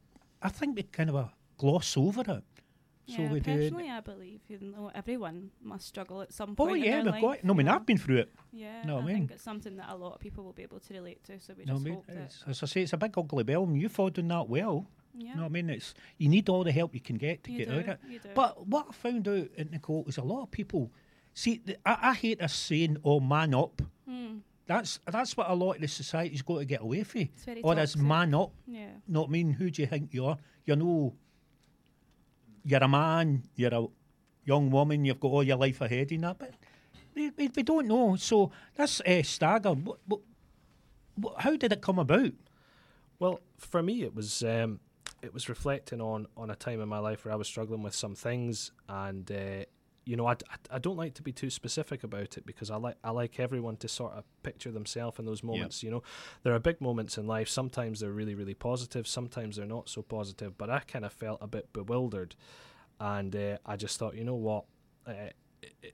[0.42, 2.44] I think we kind of a gloss over it.
[3.08, 3.52] So yeah, we do.
[3.54, 6.70] personally, I believe even though everyone must struggle at some point.
[6.70, 6.84] Oh point.
[6.84, 7.28] yeah, in we've their got.
[7.28, 7.74] life, No, I mean know?
[7.76, 8.32] I've been through it.
[8.52, 9.16] Yeah, know what I I mean?
[9.18, 11.38] think it's something that a lot of people will be able to relate to.
[11.38, 12.34] So we No, I mean, hope that.
[12.48, 14.86] as I say, it's a big ugly bill, and you've all done that well.
[15.16, 15.30] Yeah.
[15.30, 15.70] You know what I mean?
[15.70, 17.88] It's you need all the help you can get to You get do, out of
[17.88, 17.98] it.
[18.10, 18.28] you do.
[18.34, 20.90] But what I found out, uh, Nicole, is a lot of people
[21.34, 21.58] see.
[21.58, 24.38] th- I, I hate this saying, "Oh, man up." Hmm.
[24.66, 27.28] That's that's what a lot of the society's got to get away from.
[27.44, 28.06] very Or this toxic.
[28.06, 28.52] man up.
[28.66, 28.88] Yeah.
[29.08, 29.52] Know what I mean?
[29.52, 30.38] Who do you think you are?
[30.64, 31.14] You're no.
[32.64, 33.44] You're a man.
[33.54, 33.86] You're a
[34.44, 35.04] young woman.
[35.04, 36.52] You've got all your life ahead in that, but
[37.14, 38.16] we, we, we don't know.
[38.16, 39.72] So that's uh, stagger.
[39.72, 40.20] What, what,
[41.14, 42.32] what, how did it come about?
[43.20, 44.80] Well, for me, it was um,
[45.26, 47.94] it was reflecting on on a time in my life where I was struggling with
[47.94, 49.64] some things, and uh,
[50.04, 52.76] you know, I, I I don't like to be too specific about it because I
[52.76, 55.82] like I like everyone to sort of picture themselves in those moments.
[55.82, 56.02] You know,
[56.44, 57.48] there are big moments in life.
[57.48, 59.06] Sometimes they're really really positive.
[59.06, 60.56] Sometimes they're not so positive.
[60.56, 62.36] But I kind of felt a bit bewildered,
[63.00, 64.64] and uh, I just thought, you know what.
[65.06, 65.30] Uh,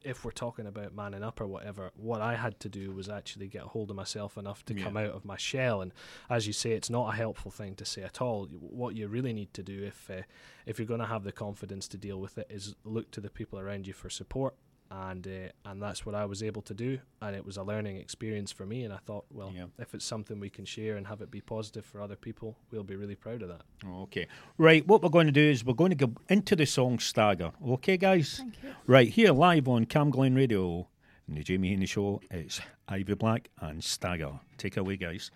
[0.04, 3.48] if we're talking about manning up or whatever, what I had to do was actually
[3.48, 4.84] get a hold of myself enough to Yeah.
[4.84, 5.80] come out of my shell.
[5.82, 5.92] And
[6.30, 8.46] as you say, it's not a helpful thing to say at all.
[8.46, 10.22] What you really need to do, if uh,
[10.66, 13.30] if you're going to have the confidence to deal with it, is look to the
[13.30, 14.54] people around you for support.
[14.94, 17.96] And uh, and that's what I was able to do, and it was a learning
[17.96, 18.84] experience for me.
[18.84, 21.86] And I thought, well, if it's something we can share and have it be positive
[21.86, 23.62] for other people, we'll be really proud of that.
[24.02, 24.26] Okay.
[24.58, 27.52] Right, what we're going to do is we're going to go into the song Stagger.
[27.66, 28.36] Okay, guys?
[28.36, 28.74] Thank you.
[28.86, 30.88] Right, here live on Camglen Radio,
[31.26, 34.40] in the Jamie Heaney Show, it's Ivy Black and Stagger.
[34.58, 35.30] Take it away, guys.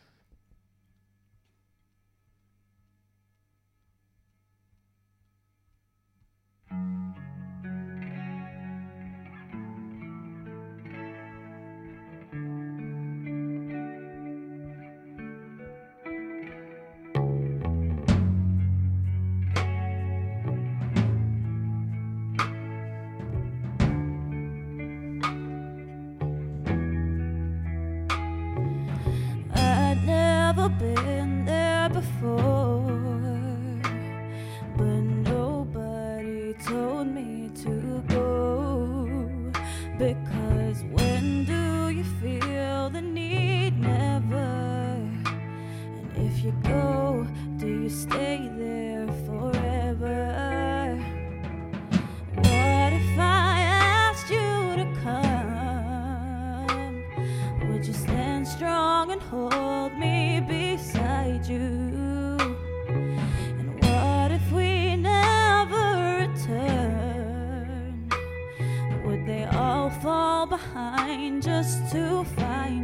[71.46, 72.75] Just to find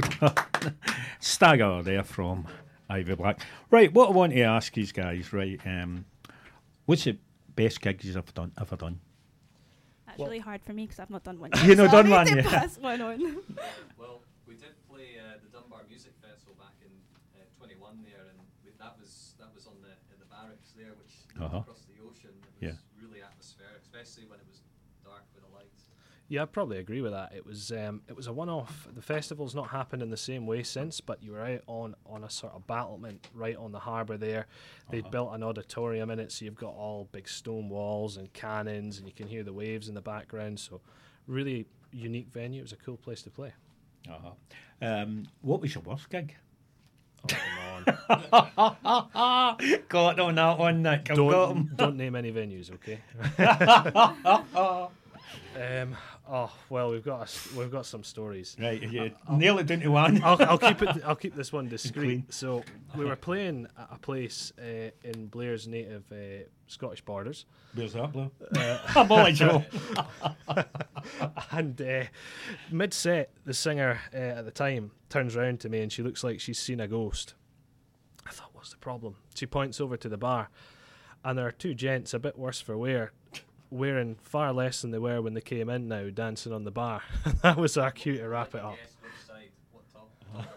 [0.20, 0.20] guys.
[0.20, 0.34] Well.
[1.20, 2.46] Stagger there from
[2.88, 3.40] Ivy Black.
[3.70, 6.04] Right, what I want to ask these guys, right, um,
[6.86, 7.18] what's the
[7.54, 8.52] best gigs you've ever done?
[8.60, 9.00] Ever done?
[10.06, 11.50] That's really hard for me because I've not done one.
[11.64, 12.46] You've not so done need one to yet.
[12.46, 13.20] pass one on.
[13.98, 16.90] Well, we did play uh, the Dunbar Music Festival back in
[17.38, 20.94] uh, 21 there, and we, that was that was on the in the barracks there,
[20.98, 21.62] which Uh-huh.
[21.62, 22.34] across the ocean.
[22.34, 22.78] It was Yeah.
[22.98, 24.58] really atmospheric, especially when it was
[25.06, 25.86] dark with the lights.
[26.30, 27.32] Yeah, I probably agree with that.
[27.34, 28.86] It was um, it was a one-off.
[28.94, 32.22] The festival's not happened in the same way since, but you were out on on
[32.24, 34.46] a sort of battlement right on the harbour there.
[34.90, 35.10] They'd Uh-huh.
[35.10, 39.06] built an auditorium in it, so you've got all big stone walls and cannons, and
[39.06, 40.60] you can hear the waves in the background.
[40.60, 40.82] So,
[41.26, 42.60] really unique venue.
[42.60, 43.54] It was a cool place to play.
[44.06, 44.32] Uh-huh.
[44.82, 46.34] Um, what was your worst gig?
[47.24, 49.56] Oh, come on.
[49.88, 51.10] got on that one, Nick.
[51.10, 53.00] I've don't don't name any venues, okay?
[55.56, 55.96] um,
[56.28, 58.56] oh well, we've got a we've got some stories.
[58.60, 60.22] Right, you nail it down to one.
[60.22, 61.02] I'll, I'll keep it.
[61.04, 62.32] I'll keep this one discreet.
[62.32, 62.62] So
[62.96, 67.46] we were playing at a place uh, in Blair's native uh, Scottish borders.
[67.74, 68.30] Where's that, Blair?
[68.54, 69.80] Uh, I'm only joking.
[71.50, 72.04] and uh,
[72.70, 76.22] mid set, the singer uh, at the time turns round to me and she looks
[76.22, 77.34] like she's seen a ghost.
[78.26, 79.16] I thought, what's the problem?
[79.34, 80.50] She points over to the bar,
[81.24, 83.12] and there are two gents, a bit worse for wear,
[83.70, 87.02] wearing far less than they were when they came in now, dancing on the bar.
[87.42, 88.76] that was our cue to wrap it up.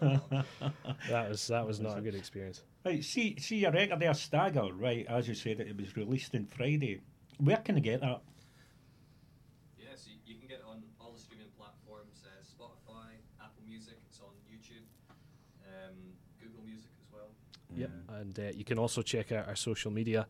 [0.00, 2.62] that was that was not a good experience.
[2.84, 6.46] Right, see, see your record there, Stagger, right, as you said, it was released on
[6.46, 7.00] Friday.
[7.38, 8.20] Where can I get that?
[9.78, 13.94] Yes, you, you can get it on all the streaming platforms: uh, Spotify, Apple Music.
[14.08, 14.84] It's on YouTube,
[15.66, 15.94] um,
[16.40, 17.30] Google Music as well.
[17.74, 17.90] Yep,
[18.20, 20.26] and uh, you can also check out our social media,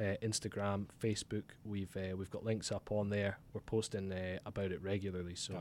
[0.00, 1.44] uh, Instagram, Facebook.
[1.64, 3.38] We've uh, we've got links up on there.
[3.52, 5.34] We're posting uh, about it regularly.
[5.34, 5.54] So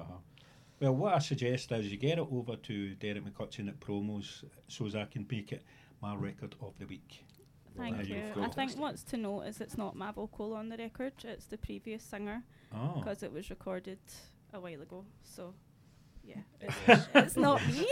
[0.80, 4.86] Well, what I suggest is you get it over to Derek McCutcheon at promos so
[4.86, 5.64] as I can make it
[6.02, 7.26] my record of the week.
[7.78, 8.24] Thank There you.
[8.34, 8.42] go.
[8.44, 11.58] I think what's to note is it's not my vocal on the record; it's the
[11.58, 12.44] previous singer
[12.74, 12.94] Oh.
[13.00, 14.00] because it was recorded
[14.54, 15.06] a while ago.
[15.24, 15.54] So,
[16.28, 16.42] yeah,
[16.88, 17.88] it's, it's not me.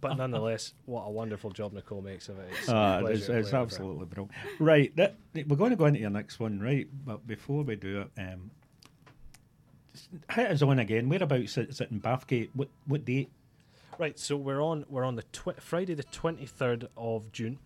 [0.00, 2.50] but nonetheless, what a wonderful job Nicole makes of it.
[2.58, 4.32] It's, a Ah, it's, it's play with absolutely brilliant.
[4.58, 6.86] Right, that, we're going to go into your next one, right?
[7.04, 8.50] But before we do it, um,
[9.92, 11.08] just hit us on again.
[11.08, 12.50] Whereabouts is it in Bathgate?
[12.54, 13.30] What what date?
[13.98, 17.58] Right, so we're on we're on the tw- Friday the twenty third of June.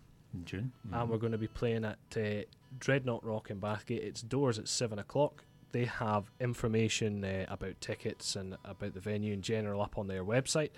[0.45, 2.41] June, and we're going to be playing at uh,
[2.79, 4.03] Dreadnought Rock in Bathgate.
[4.03, 5.45] It's doors at seven o'clock.
[5.73, 10.23] They have information uh, about tickets and about the venue in general up on their
[10.23, 10.69] website,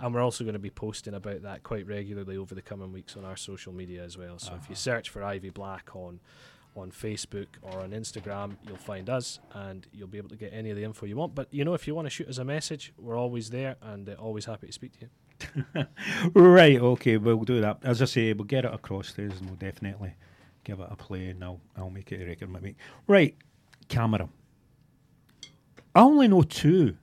[0.00, 3.16] and we're also going to be posting about that quite regularly over the coming weeks
[3.16, 4.38] on our social media as well.
[4.38, 6.20] So if you search for Ivy Black on
[6.76, 10.70] on Facebook or on Instagram, you'll find us, and you'll be able to get any
[10.70, 11.34] of the info you want.
[11.34, 14.08] But you know, if you want to shoot us a message, we're always there and
[14.08, 15.10] uh, always happy to speak to you.
[16.34, 17.78] Right, okay, we'll do that.
[17.82, 20.14] As I say, we'll get it across to there and we'll definitely
[20.62, 22.76] give it a play and I'll, I'll make it a record week.
[23.06, 23.36] Right,
[23.88, 24.28] camera.
[25.94, 26.96] I only know two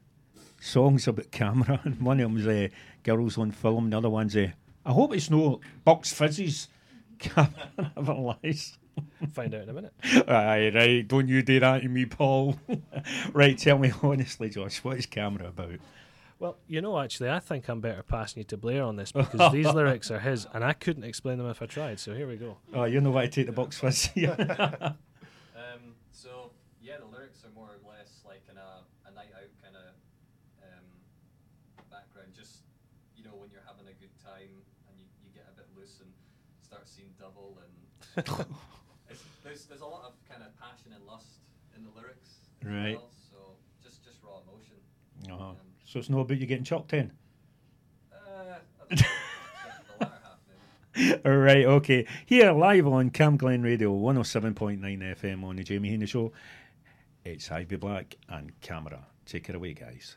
[0.59, 2.68] songs about camera, and one of them's uh,
[3.03, 4.49] Girls on Film, and the other one's uh,
[4.85, 6.68] I hope it's no Bucks Fizz's
[7.19, 8.77] camera never lies.
[9.31, 9.93] Find out in a minute.
[10.27, 12.59] Aye, right, don't you do that to me, Paul.
[13.31, 15.80] right, tell me honestly, Josh, what is camera about?
[16.39, 19.51] Well, you know, actually, I think I'm better passing you to Blair on this because
[19.53, 21.99] these lyrics are his, and I couldn't explain them if I tried.
[21.99, 22.57] So here we go.
[22.73, 24.09] Oh, you know why I take the Bucks Fizz.
[24.18, 26.51] Um, so
[26.81, 29.93] yeah, the lyrics are more or less like in a, a night out kind of
[30.65, 30.85] um,
[31.93, 32.34] background.
[32.35, 32.65] Just
[33.15, 34.49] you know when you're having a good time
[34.89, 36.09] and you, you get a bit loose and
[36.95, 38.26] seeing double and
[39.09, 41.39] it's, there's there's a lot of kind of passion and lust
[41.76, 42.30] in the lyrics.
[42.61, 42.95] as Right.
[42.97, 43.38] well, so
[43.84, 44.77] just just raw emotion.
[45.31, 45.53] Uh-huh.
[45.85, 47.11] So it's not about you getting chucked in?
[48.11, 48.15] Uh,
[48.91, 49.07] I don't know,
[49.99, 50.39] the latter half
[50.95, 51.22] maybe.
[51.26, 52.05] All right, okay.
[52.26, 56.31] Here, live on Camglen Radio, 107.9 FM on the Jamie Heaney Show.
[57.23, 59.05] It's Ivy Black and Camera.
[59.26, 60.15] Take it away, guys.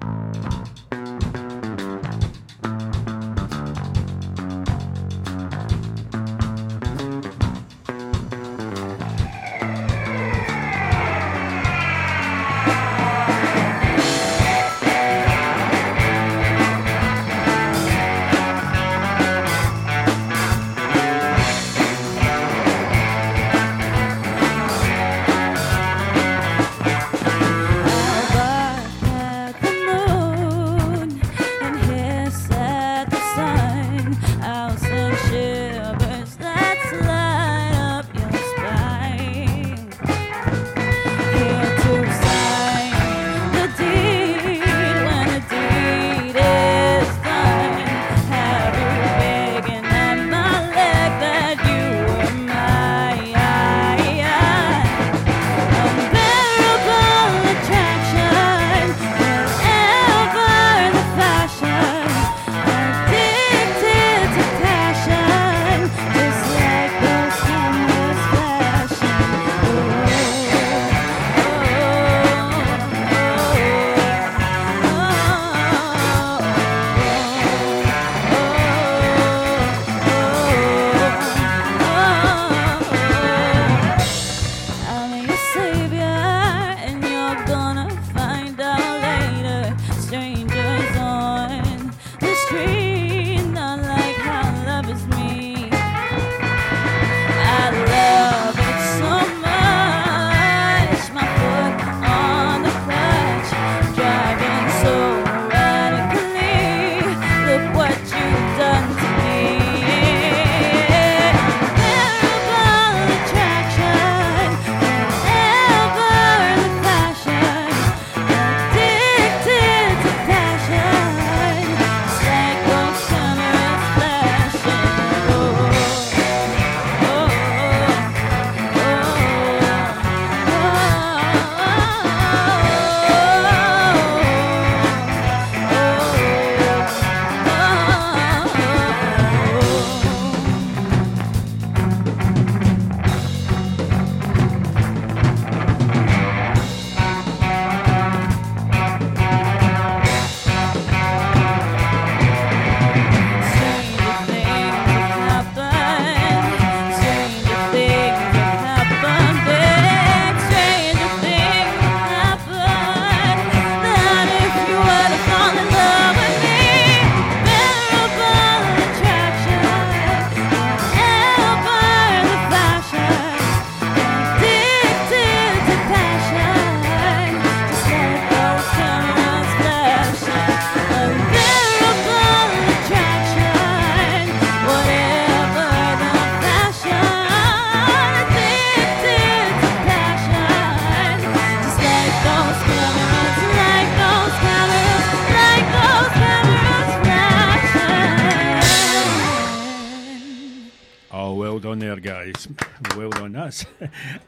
[0.00, 0.65] Thank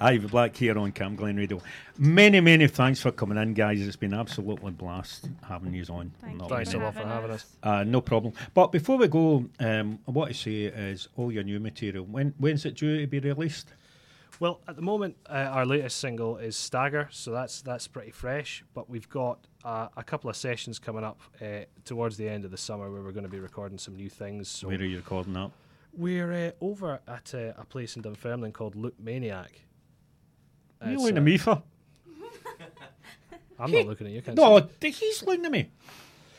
[0.09, 1.60] Ivy Black here on Camglen Radio.
[1.98, 3.86] Many, many thanks for coming in, guys.
[3.86, 6.12] It's been absolutely blast having you on.
[6.22, 7.43] Thank Not you Thanks for a lot for having having us.
[7.43, 7.56] us.
[7.62, 8.32] Uh, no problem.
[8.55, 12.06] But before we go, um, what I say is all your new material.
[12.06, 13.74] When when's it due to be released?
[14.40, 18.64] Well, at the moment, uh, our latest single is Stagger, so that's that's pretty fresh.
[18.72, 22.51] But we've got uh, a couple of sessions coming up uh, towards the end of
[22.51, 24.48] the summer where we're going to be recording some new things.
[24.48, 25.51] So Where are you recording that?
[25.93, 29.60] we're uh, over at uh, a place in Dunfermline called Loop Maniac.
[30.80, 31.62] Are you It's, looking uh, at me for?
[33.59, 34.22] I'm not looking at you.
[34.22, 34.66] Can't No, see.
[34.80, 35.70] th- he's looking at me.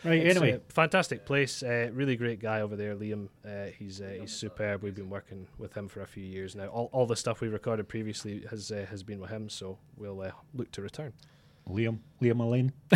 [0.04, 0.22] Right.
[0.26, 1.62] It's anyway, a fantastic place.
[1.62, 3.28] Uh, really great guy over there, Liam.
[3.46, 4.82] Uh, he's uh, he's superb.
[4.82, 6.68] We've been working with him for a few years now.
[6.68, 9.50] All, all the stuff we recorded previously has uh, has been with him.
[9.50, 11.12] So we'll uh, look to return.
[11.68, 12.72] Liam, Liam Elaine.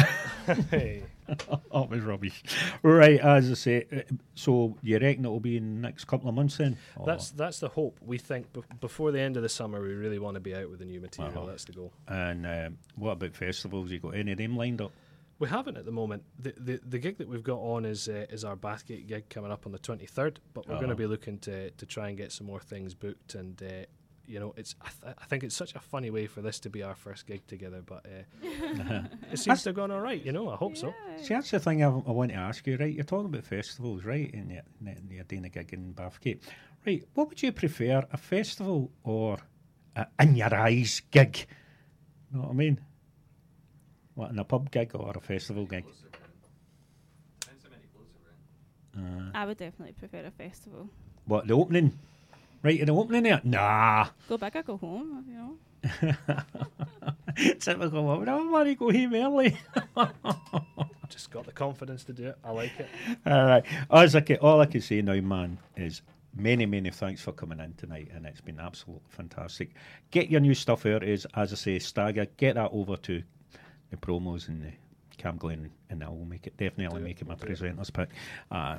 [0.72, 1.04] hey.
[1.74, 2.44] it was rubbish.
[2.82, 4.02] Right, as I say, uh,
[4.36, 6.78] so you reckon it'll be in the next couple of months then?
[6.98, 8.00] Or- That's that's the hope.
[8.02, 10.70] We think bef- before the end of the summer, we really want to be out
[10.70, 11.38] with the new material.
[11.38, 11.46] Uh-huh.
[11.48, 11.94] That's the goal.
[12.08, 13.92] And um, what about festivals?
[13.92, 14.92] You got any of them lined up?
[15.40, 16.24] We haven't at the moment.
[16.40, 19.52] The the, the gig that we've got on is uh, is our Bathgate gig coming
[19.52, 20.40] up on the twenty third.
[20.54, 20.92] But we're going Uh-huh.
[20.94, 23.36] to be looking to to try and get some more things booked.
[23.36, 23.86] And uh,
[24.26, 26.70] you know, it's I, th- I think it's such a funny way for this to
[26.70, 27.82] be our first gig together.
[27.86, 29.02] But uh,
[29.32, 30.24] it seems to have gone all right.
[30.24, 30.94] You know, I hope so.
[31.22, 32.94] See, that's the thing I, I want to ask you, right?
[32.94, 34.34] You're talking about festivals, right?
[34.34, 36.42] And you're, and you're doing a gig in Bathgate.
[36.86, 39.38] Right, what would you prefer, a festival or
[39.96, 41.46] a in your eyes gig?
[42.32, 42.80] You know what I mean?
[44.16, 45.86] What, in a pub gig or a festival gig?
[48.96, 50.88] Uh, I would definitely prefer a festival.
[51.26, 51.98] what, the opening?
[52.64, 53.42] Right, in the opening there?
[53.44, 54.08] Nah.
[54.30, 55.58] Go back or go home, you know.
[57.60, 58.30] Typical woman.
[58.30, 59.58] I want to go home early.
[61.10, 62.38] Just got the confidence to do it.
[62.44, 62.88] I like it.
[63.26, 63.66] All right.
[63.92, 66.02] As I can, all I can say now, man, is
[66.36, 69.72] many, many thanks for coming in tonight, and it's been absolutely fantastic.
[70.12, 72.28] Get your new stuff out, is as I say, Stagger.
[72.38, 73.22] Get that over to
[73.92, 74.72] the promos and the
[75.22, 78.10] Camglen, and I will make it definitely make it my presenters pick.
[78.50, 78.78] Uh,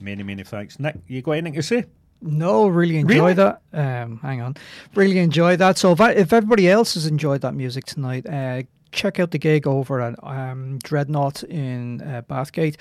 [0.00, 0.96] many, many thanks, Nick.
[1.06, 1.84] You got anything to say?
[2.26, 3.34] No, really enjoy Really?
[3.34, 3.60] that.
[3.72, 4.56] Um, hang on,
[4.94, 5.76] really enjoy that.
[5.78, 9.38] So if, I, if everybody else has enjoyed that music tonight, uh, check out the
[9.38, 12.76] gig over at um, Dreadnought in uh, Bathgate.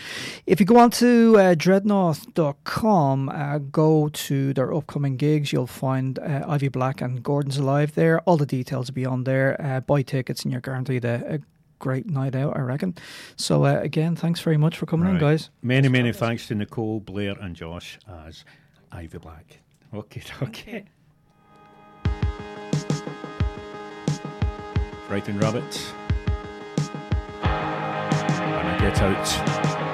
[0.45, 6.19] If you go on to uh, dreadnought.com, uh, go to their upcoming gigs, you'll find
[6.19, 8.21] uh, Ivy Black and Gordon's Alive there.
[8.21, 9.59] All the details will be on there.
[9.61, 11.39] Uh, buy tickets and you're guaranteed a, a
[11.79, 12.95] great night out, I reckon.
[13.35, 15.49] So uh, again, thanks very much for coming in, guys.
[15.61, 18.45] Many, many thanks to Nicole, Blair, and Josh as
[18.93, 19.59] Ivy Black.
[19.93, 20.85] Okay, okay.
[25.07, 25.91] Frightened rabbits.
[27.41, 29.92] And I get out.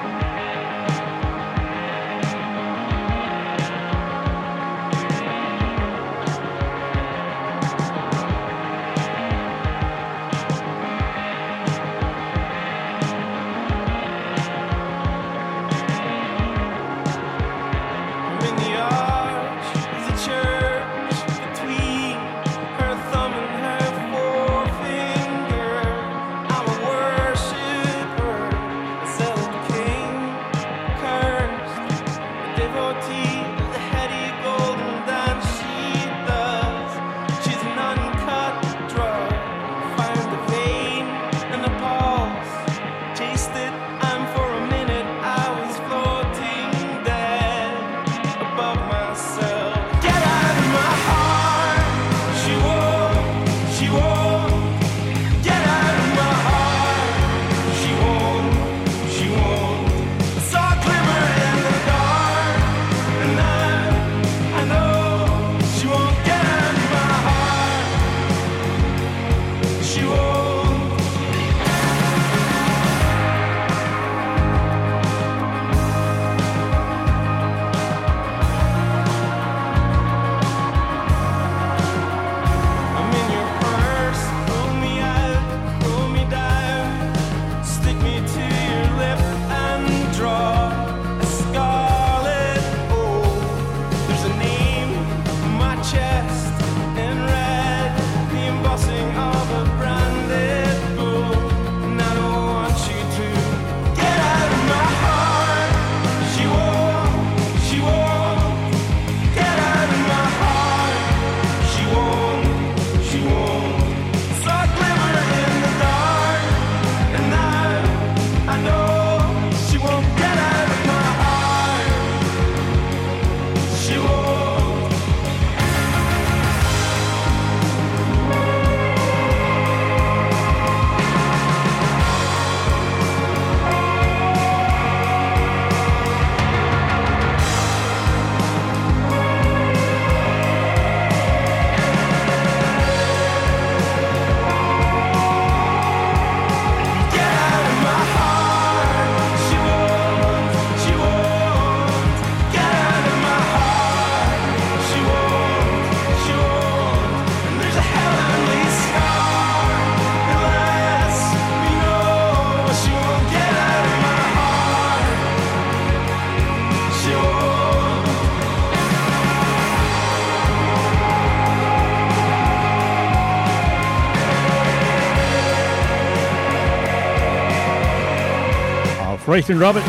[179.30, 179.86] Frightened Rabbits.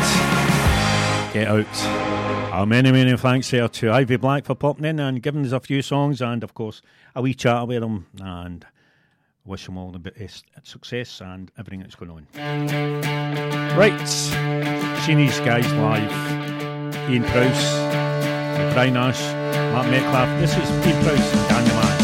[1.32, 1.66] Get out.
[2.54, 5.58] Uh, many, many thanks there to Ivy Black for popping in and giving us a
[5.58, 6.80] few songs and, of course,
[7.16, 8.64] a wee chat with them and
[9.44, 12.28] wish them all the best success and everything that's going on.
[13.76, 14.06] Right,
[15.00, 16.12] seen these guys live.
[17.10, 19.20] Ian Prowse, Brian Nash,
[19.72, 20.40] Matt Metcalfe.
[20.40, 21.98] This is Ian Prowse and Dan the Man.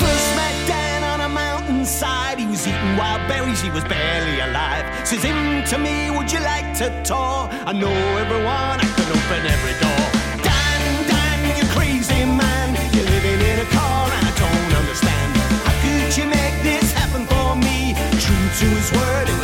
[0.00, 2.38] First met Dan on a mountainside.
[2.38, 5.06] He was eating wild berries, he was barely alive.
[5.06, 7.48] Says him to me, would you like to tour?
[7.64, 10.04] I know everyone, I can open every door.
[10.44, 12.74] Dan, Dan, you crazy man.
[12.92, 15.36] You're living in a car and I don't understand.
[15.64, 17.94] How could you make this happen for me?
[18.20, 19.43] True to his word,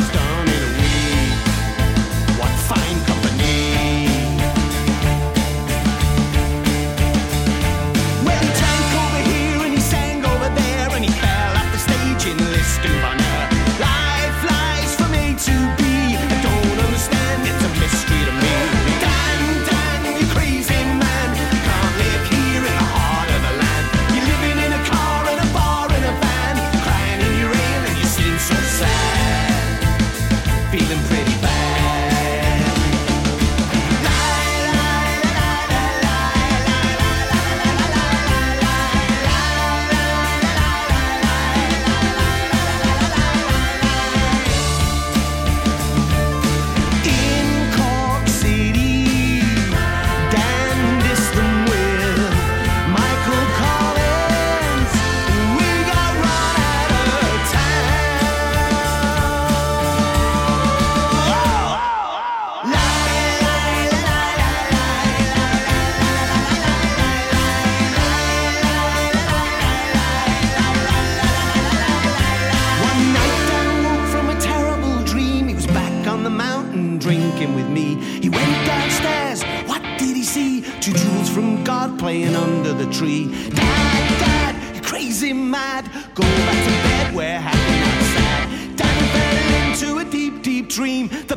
[83.01, 83.24] tree.
[83.55, 85.90] Dad, Dad, you're crazy mad.
[86.14, 87.14] Go back to bed.
[87.14, 87.78] We're happy,
[88.14, 88.77] sad.
[88.77, 91.09] Dan fell into a deep, deep dream.
[91.27, 91.36] The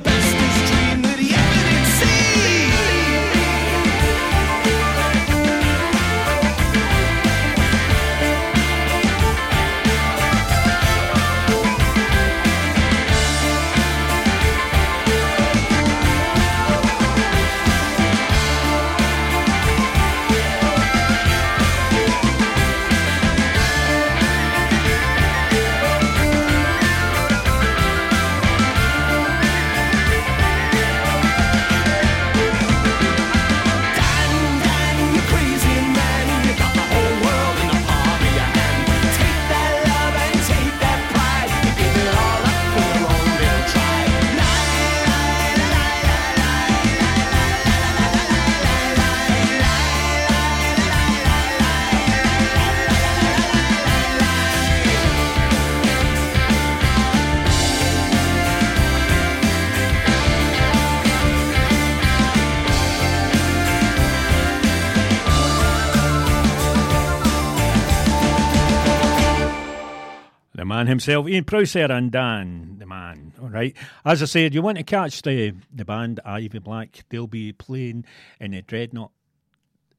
[70.94, 73.34] himself, Ian Prowser and Dan, the man.
[73.42, 73.76] All right.
[74.06, 77.04] As I said, you want to catch the, the band Ivy Black.
[77.10, 78.06] They'll be playing
[78.40, 79.12] in the Dreadnought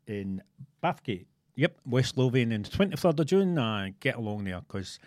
[0.07, 0.43] in
[0.83, 1.27] Bathgate.
[1.57, 3.59] Yep, West Lothian on the 23rd of June.
[3.59, 4.99] Uh, get along there because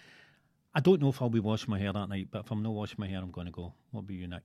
[0.73, 2.73] I don't know if I'll be washing my hair that night, but if I'm not
[2.73, 3.73] washing my hair, I'm going to go.
[3.91, 4.43] What about you, Nick?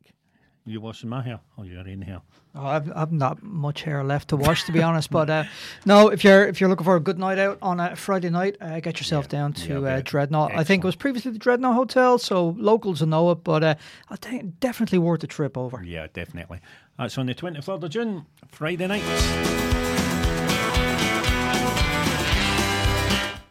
[0.64, 2.20] You washing my hair or you're in here?
[2.54, 5.10] Oh, I've, I've not much hair left to wash, to be honest.
[5.10, 5.44] But uh,
[5.84, 8.56] no, if you're if you're looking for a good night out on a Friday night,
[8.60, 10.54] uh, get yourself down to uh, Dreadnought.
[10.54, 13.42] I think it was previously the Dreadnought Hotel, so locals will know it.
[13.42, 13.74] But uh,
[14.08, 15.82] I think definitely worth a trip over.
[15.82, 16.60] Yeah, definitely.
[16.96, 19.02] That's on the 23rd of June, Friday night.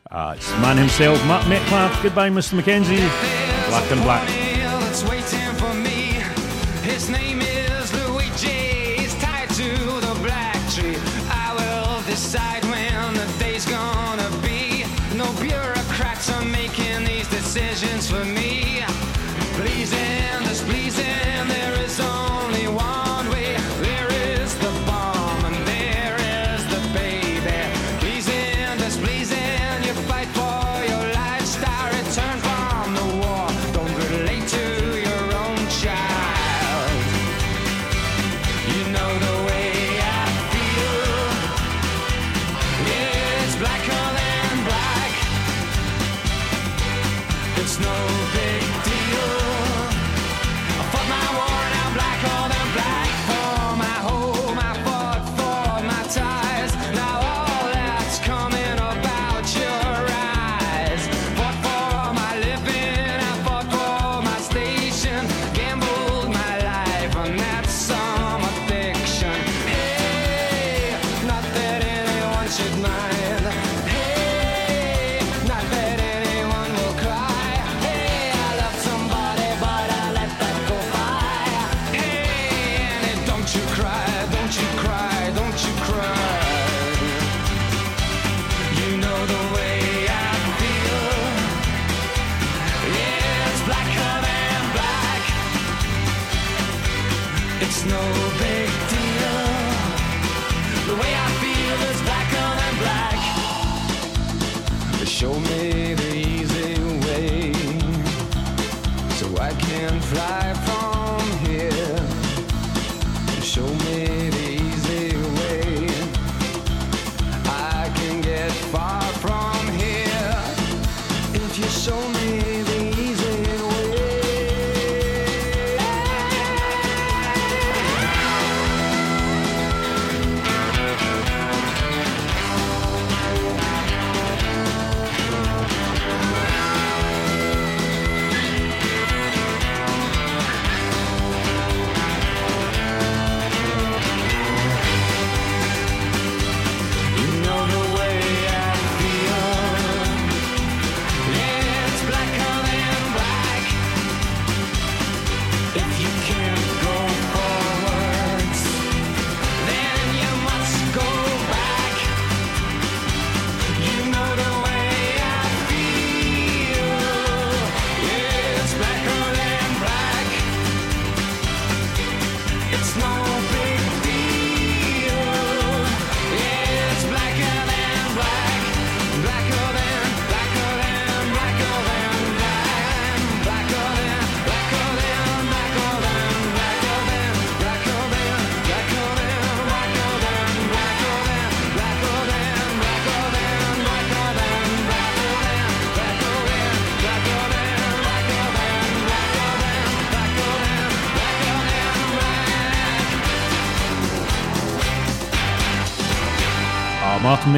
[0.10, 2.04] Uh, it's the man himself, Matt Metcalfe.
[2.04, 2.54] Goodbye, Mr.
[2.54, 2.98] Mackenzie.
[3.68, 4.51] Black and black.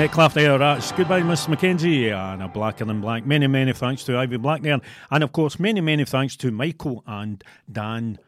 [0.03, 0.57] Metcalfe there.
[0.57, 2.09] That's goodbye, Miss Mackenzie.
[2.09, 3.25] And a blacker than black.
[3.25, 4.81] Many, many thanks to Ivy Black there.
[5.09, 8.19] And of course, many, many thanks to Michael and Dan,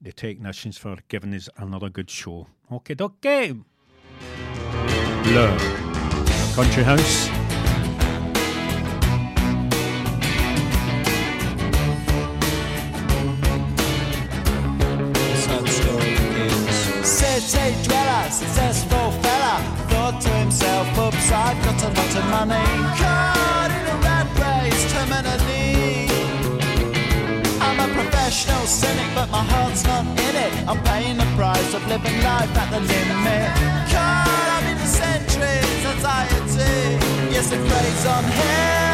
[0.00, 2.46] the technicians, for giving us another good show.
[2.70, 3.52] Okay, okay.
[5.24, 5.58] Blur.
[6.54, 7.28] Country House.
[17.04, 18.30] City dweller,
[21.84, 22.66] a lot of money.
[23.00, 26.08] Caught in a rat race, terminally.
[27.60, 30.52] I'm a professional cynic, but my heart's not in it.
[30.68, 33.48] I'm paying the price of living life at the limit.
[33.92, 36.74] Caught up in the centuries, anxiety.
[37.34, 38.84] Yes, it preys on him.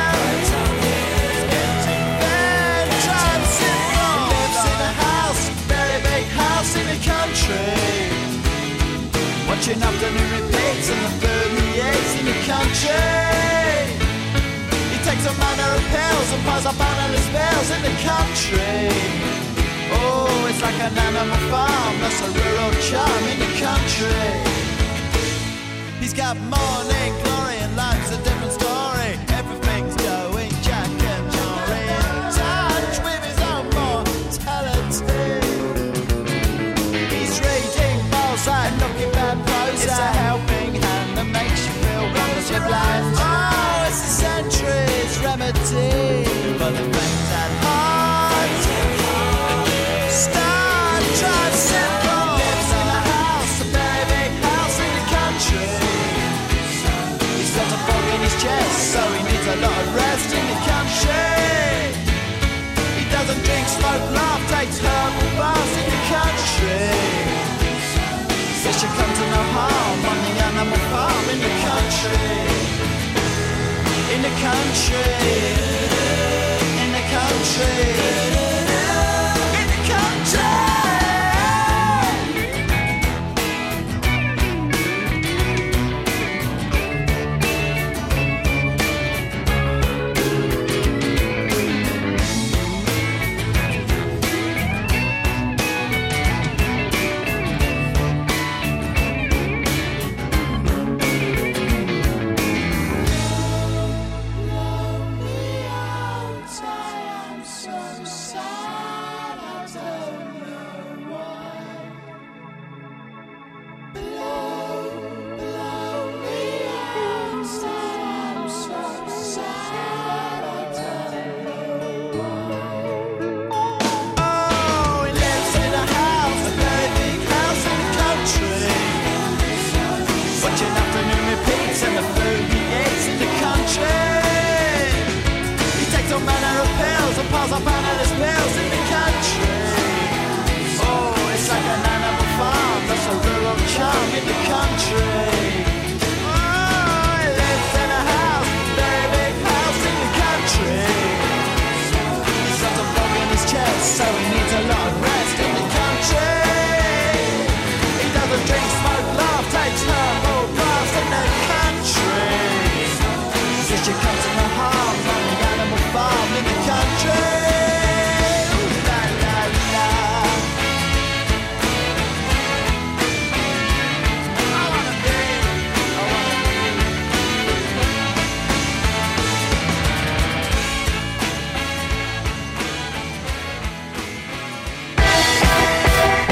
[4.82, 7.70] A house, very big house in the country.
[9.48, 12.98] Watching afternoon repeats and the food he eats in the country.
[14.92, 18.90] He takes a manner of pills and piles up analyst bills in the country.
[19.92, 24.28] Oh, it's like an animal farm, that's a rural charm in the country.
[26.01, 27.39] He's got morning glory
[74.40, 74.96] country.
[76.82, 78.39] In the country.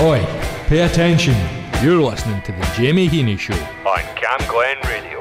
[0.01, 0.25] Oi,
[0.69, 1.35] pay attention.
[1.83, 3.55] You're listening to The Jamie Heaney Show
[3.85, 5.21] on Cam Glen Radio.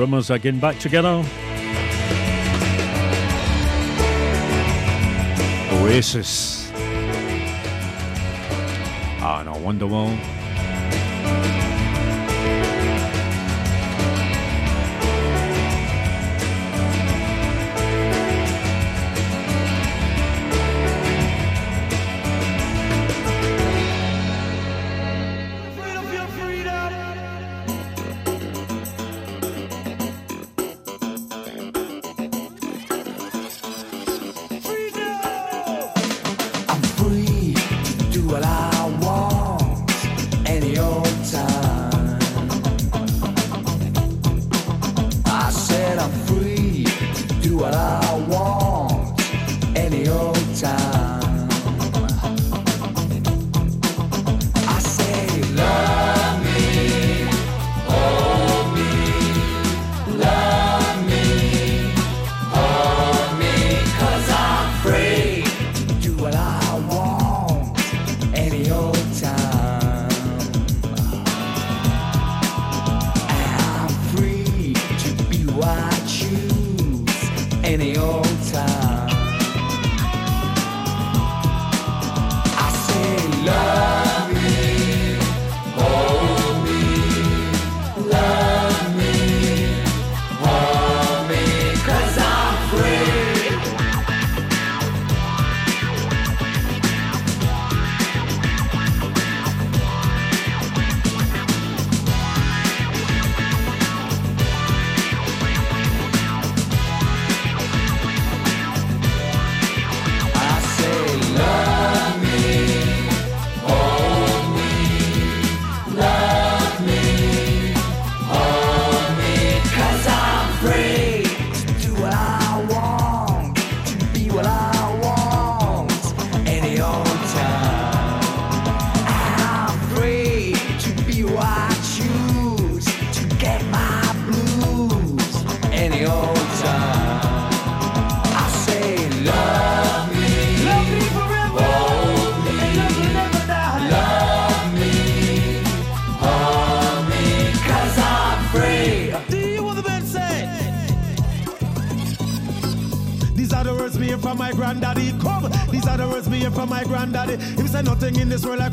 [0.00, 1.22] Rumours are getting back together.
[5.72, 6.72] Oasis.
[9.20, 10.39] Ah, and a Wonderwall.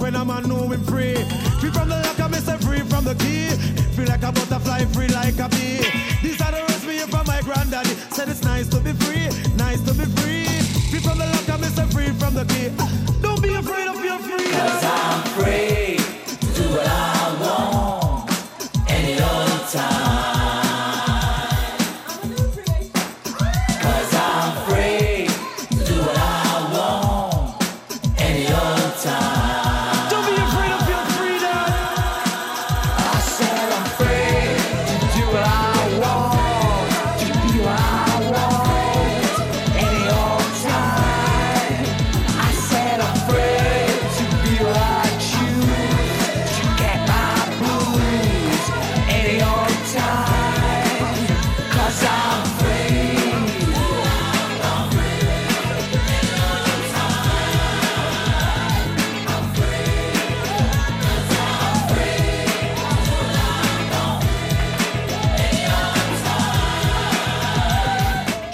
[0.08, 0.47] When a man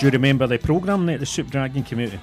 [0.03, 2.11] Do you remember the programme that the Soup Dragon came out?
[2.11, 2.19] in?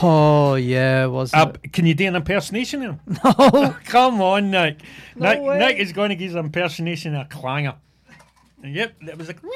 [0.00, 3.00] Oh yeah, was Uh, can you do an impersonation of him?
[3.24, 3.76] No.
[3.84, 4.80] Come on, Nick.
[5.16, 5.58] No Nick, way.
[5.58, 7.74] Nick is going to give us an impersonation of a clanger.
[8.62, 9.50] Yep, that was like "Wee,"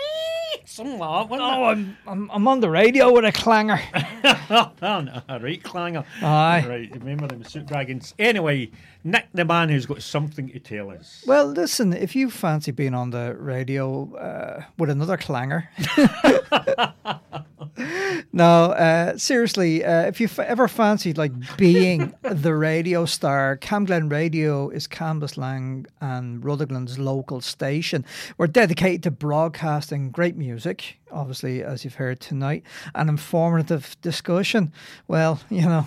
[0.64, 3.80] something like that, Oh, I'm, I'm I'm on the radio with a clanger.
[3.94, 4.36] it?
[4.50, 6.04] oh, no, right, clanger.
[6.22, 6.64] Aye.
[6.68, 8.14] Right, remember them Soup Dragons.
[8.18, 8.70] Anyway,
[9.02, 11.24] Nick, the man who's got something to tell us.
[11.26, 15.70] Well, listen, if you fancy being on the radio uh, with another clanger,
[18.32, 24.68] no, uh, seriously, uh, if you've ever fancied like being the radio star, Camglen Radio
[24.68, 28.04] is Cambuslang and Rutherglen's local station.
[28.36, 32.64] We're dedicated to broadcasting great music, obviously, as you've heard tonight,
[32.94, 34.72] and informative discussion.
[35.08, 35.86] Well, you know,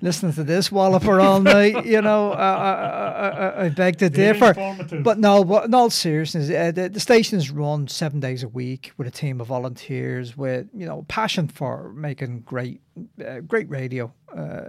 [0.00, 4.54] listening to this walloper all night, you know, I, I, I, I beg to differ.
[5.02, 8.48] But no, but in all seriousness, uh, the, the station is run seven days a
[8.48, 12.80] week with a team of volunteers with you know passion for making great,
[13.24, 14.12] uh, great radio.
[14.36, 14.68] Uh,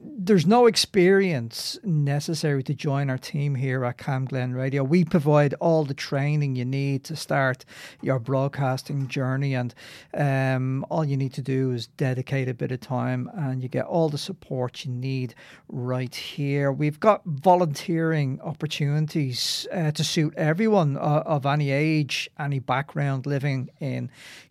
[0.00, 4.84] there's no experience necessary to join our team here at Camglen Radio.
[4.84, 7.64] We provide all the training you need to start
[8.02, 9.74] your broadcasting journey, and
[10.14, 13.86] um, all you need to do is dedicate a bit of time, and you get
[13.86, 15.34] all the support you need
[15.68, 16.70] right here.
[16.70, 23.70] We've got volunteering opportunities uh, to suit everyone uh, of any age, any background living
[23.80, 24.10] in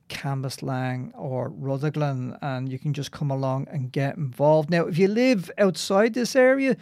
[0.10, 4.70] Cambuslang or Rutherglen, and you can just come along and get involved.
[4.70, 6.76] Now, if you live outside this area,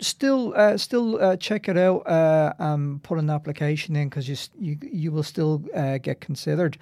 [0.00, 4.36] still uh, still uh, check it out uh, and put an application in because you,
[4.58, 6.78] you you will still uh, get considered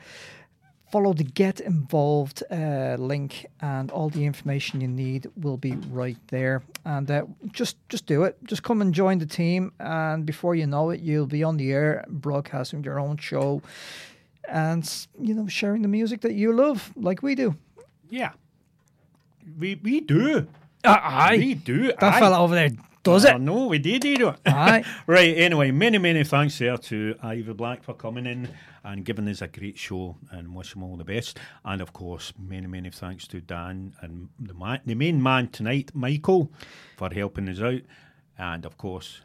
[0.92, 6.18] follow the get involved uh, link and all the information you need will be right
[6.28, 10.54] there and uh, just just do it just come and join the team and before
[10.56, 13.62] you know it you'll be on the air broadcasting your own show
[14.50, 17.56] and you know sharing the music that you love like we do
[18.10, 18.32] Yeah.
[19.60, 20.48] We we do.
[20.84, 21.38] Uh, aye.
[21.38, 21.88] We do.
[21.88, 22.20] that aye.
[22.20, 22.70] fella over there
[23.04, 24.40] does Oh, it No, we did, do it.
[24.46, 24.84] Aye.
[25.08, 28.50] right, anyway, many, many thanks there to Ivy Black for coming in
[28.84, 31.40] and giving us a great show and wish them all the best.
[31.66, 35.92] And of course, many, many thanks to Dan and the, man, the main man tonight,
[35.94, 36.52] Michael,
[36.98, 37.82] for helping us out.
[38.38, 39.22] And of course,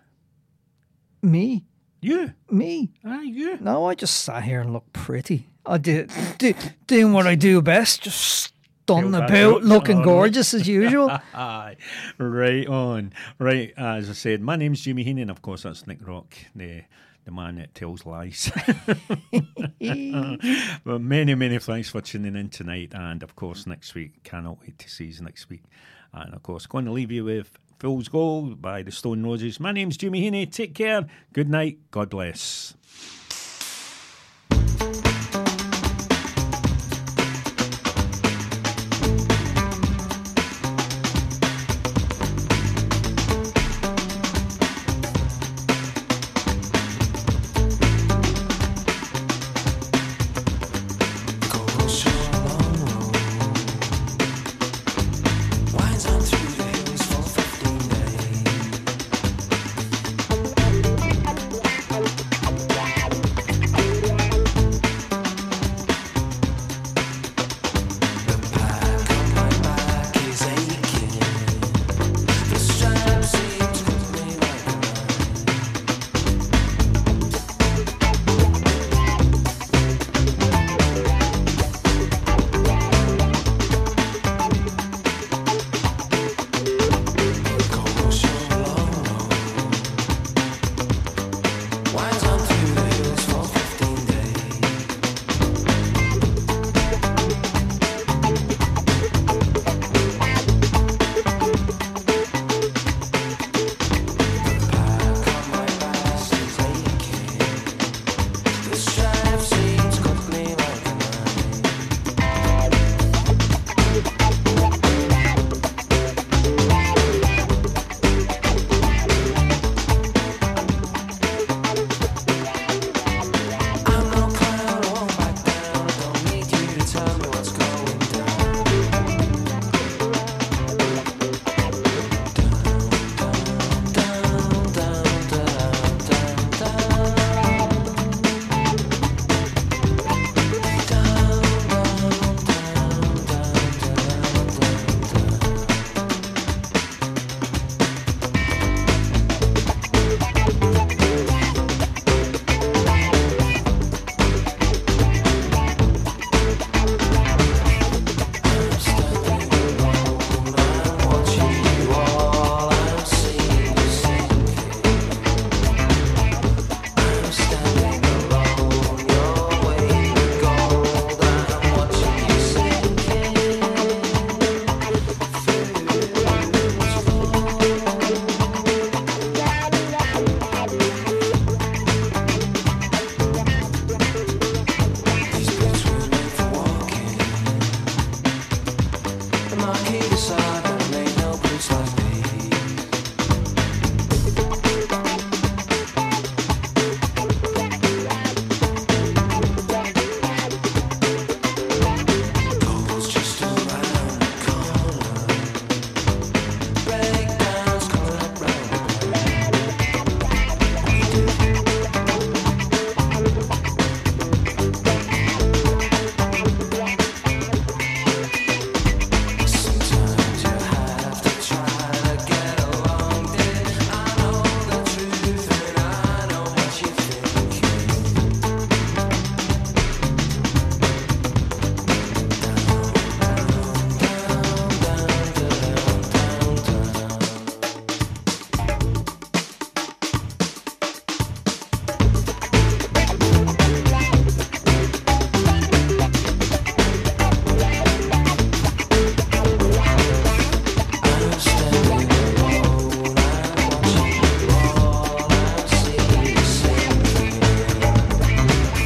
[1.22, 1.64] me
[2.00, 2.34] you.
[2.50, 3.58] me Aye, you.
[3.60, 6.52] no i just sat here and looked pretty i did do,
[6.86, 8.52] doing what i do best just
[8.86, 11.08] done bad about looking gorgeous as usual
[12.18, 13.12] right on.
[13.38, 16.84] Right, as I said, my name's Jamie Heaney, and of course that's Nick Rock, the
[17.24, 18.52] the man that tells lies.
[20.84, 24.22] well, many, many thanks for tuning in tonight, and of course next week.
[24.22, 25.64] Cannot wait to see you next week.
[26.12, 29.58] And of course, going to leave you with Fool's Gold by the Stone Roses.
[29.58, 30.50] My name's Jamie Heaney.
[30.50, 31.06] Take care.
[31.32, 31.78] Good night.
[31.90, 32.75] God bless.